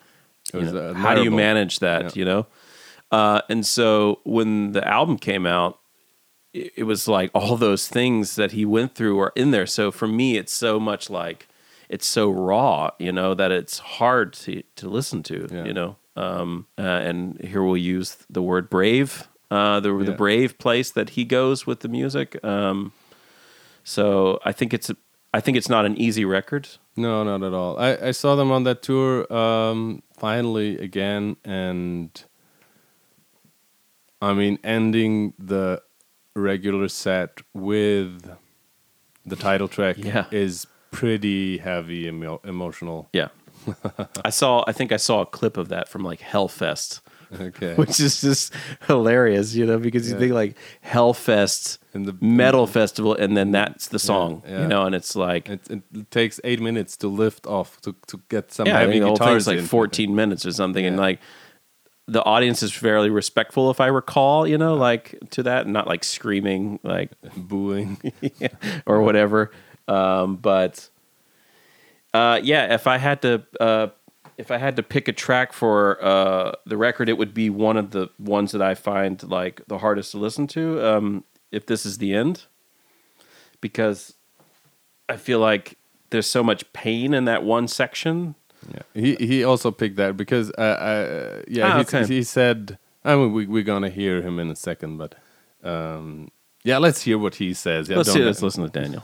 [0.53, 2.45] know, how do you manage that, you know?
[3.09, 5.79] Uh, and so when the album came out,
[6.53, 9.65] it, was like all those things that he went through are in there.
[9.65, 11.47] So for me, it's so much like
[11.89, 15.65] it's so raw, you know, that it's hard to to listen to, yeah.
[15.65, 15.97] you know.
[16.15, 20.05] Um, uh, and here we'll use the word brave uh, the yeah.
[20.05, 22.43] the brave place that he goes with the music.
[22.43, 22.93] Um,
[23.83, 24.89] so I think it's
[25.33, 26.69] I think it's not an easy record.
[26.95, 27.77] No, not at all.
[27.77, 32.09] I, I saw them on that tour um, finally again, and
[34.21, 35.83] I mean ending the
[36.35, 38.35] regular set with
[39.25, 40.25] the title track yeah.
[40.31, 43.09] is pretty heavy emo- emotional.
[43.13, 43.29] Yeah.
[44.25, 47.01] I saw I think I saw a clip of that from like Hellfest
[47.39, 47.73] Okay.
[47.75, 48.53] Which is just
[48.87, 50.55] hilarious, you know, because you think like
[50.85, 54.61] Hellfest and the metal festival, and then that's the song, yeah, yeah.
[54.61, 58.21] you know, and it's like it, it, takes eight minutes to lift off to, to
[58.29, 59.27] get some yeah, heavy I mean, the guitars.
[59.27, 61.19] whole thing's like fourteen minutes or something, and like
[62.07, 66.03] the audience is fairly respectful, if I recall, you know, like to that, not like
[66.03, 67.97] screaming, like booing
[68.85, 69.51] or whatever.
[69.87, 70.89] Um, but
[72.13, 73.87] uh, yeah, if I had to uh,
[74.37, 77.77] if I had to pick a track for uh, the record, it would be one
[77.77, 80.85] of the ones that I find like the hardest to listen to.
[80.85, 82.45] Um, if this is the end,
[83.59, 84.15] because
[85.07, 85.77] I feel like
[86.09, 88.35] there's so much pain in that one section.
[88.69, 92.05] Yeah, he he also picked that because uh, uh yeah ah, okay.
[92.05, 95.15] he said I mean we we're gonna hear him in a second, but
[95.63, 96.29] um,
[96.63, 97.89] yeah, let's hear what he says.
[97.89, 98.23] Yeah, let's see.
[98.23, 99.03] Let's listen to Daniel.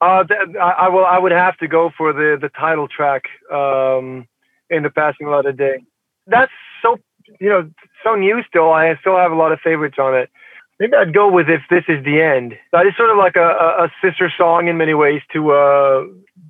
[0.00, 1.06] Uh, th- I, will.
[1.06, 4.28] I would have to go for the the title track um,
[4.68, 5.84] in the passing light of day.
[6.26, 6.52] That's
[6.82, 6.98] so
[7.40, 7.70] you know
[8.04, 8.72] so new still.
[8.72, 10.30] I still have a lot of favorites on it.
[10.78, 12.54] Maybe I'd go with if this is the end.
[12.72, 16.04] That is sort of like a, a sister song in many ways to uh,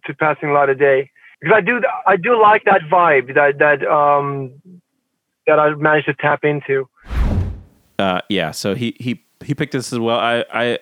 [0.07, 1.11] to passing light of day
[1.41, 4.53] because I do I do like that vibe that that um,
[5.47, 6.89] that I managed to tap into.
[7.99, 10.19] Uh, yeah, so he he he picked this as well.
[10.19, 10.79] I I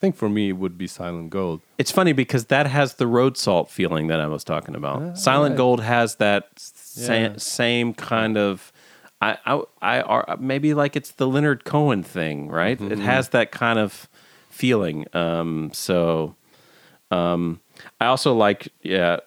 [0.00, 1.60] think for me it would be Silent Gold.
[1.78, 5.02] It's funny because that has the road salt feeling that I was talking about.
[5.02, 5.58] Ah, Silent right.
[5.58, 7.32] Gold has that sa- yeah.
[7.36, 8.72] same kind of
[9.20, 12.78] I, I, I are, maybe like it's the Leonard Cohen thing, right?
[12.78, 12.92] Mm-hmm.
[12.92, 14.08] It has that kind of
[14.48, 15.06] feeling.
[15.12, 16.36] Um, so,
[17.10, 17.60] um,
[18.00, 19.18] I also like, yeah.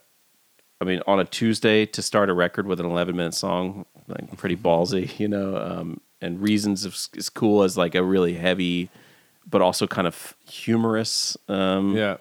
[0.83, 4.35] I mean, on a Tuesday to start a record with an 11 minute song, like
[4.35, 5.55] pretty ballsy, you know.
[5.55, 8.89] Um, and Reasons is, is cool as like a really heavy,
[9.49, 11.37] but also kind of humorous.
[11.47, 12.17] Um, yeah,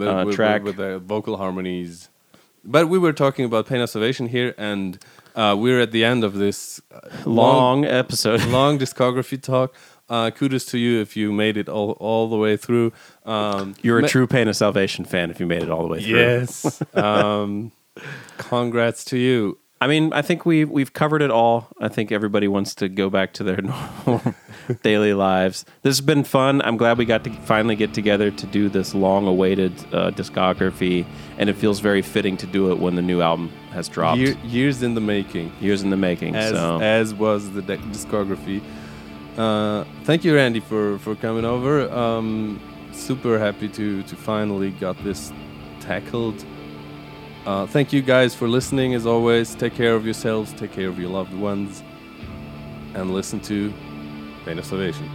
[0.00, 2.08] uh, with, track with, with the vocal harmonies.
[2.64, 4.98] But we were talking about Pain of Salvation here, and
[5.36, 9.74] uh, we're at the end of this uh, long, long, episode, long discography talk.
[10.08, 12.92] Uh, kudos to you if you made it all, all the way through.
[13.24, 15.88] Um, You're a ma- true Pain of Salvation fan if you made it all the
[15.88, 16.16] way through.
[16.16, 16.82] Yes.
[16.94, 17.72] um,
[18.38, 19.58] congrats to you.
[19.80, 21.68] I mean, I think we we've covered it all.
[21.78, 23.60] I think everybody wants to go back to their
[24.06, 24.34] normal
[24.82, 25.66] daily lives.
[25.82, 26.62] This has been fun.
[26.62, 31.04] I'm glad we got to finally get together to do this long-awaited uh, discography,
[31.36, 34.18] and it feels very fitting to do it when the new album has dropped.
[34.18, 35.52] Year, years in the making.
[35.60, 36.34] Years in the making.
[36.34, 36.78] As so.
[36.80, 38.62] as was the discography.
[39.36, 41.90] Uh, thank you, Randy, for for coming over.
[41.92, 42.58] Um,
[42.92, 45.30] super happy to to finally got this
[45.80, 46.42] tackled
[47.46, 48.94] uh, thank you guys for listening.
[48.94, 51.82] As always, take care of yourselves, take care of your loved ones,
[52.94, 53.72] and listen to
[54.44, 55.08] Pain of Salvation.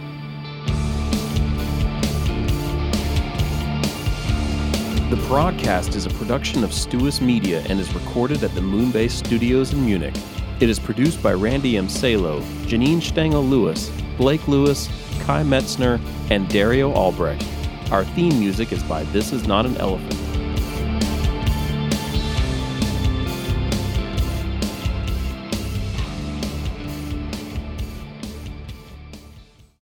[5.10, 9.72] The broadcast is a production of Stuus Media and is recorded at the Moonbase Studios
[9.72, 10.14] in Munich.
[10.60, 11.88] It is produced by Randy M.
[11.88, 14.88] Salo, Janine Stengel Lewis, Blake Lewis,
[15.22, 16.00] Kai Metzner,
[16.30, 17.44] and Dario Albrecht.
[17.90, 20.29] Our theme music is by This Is Not an Elephant.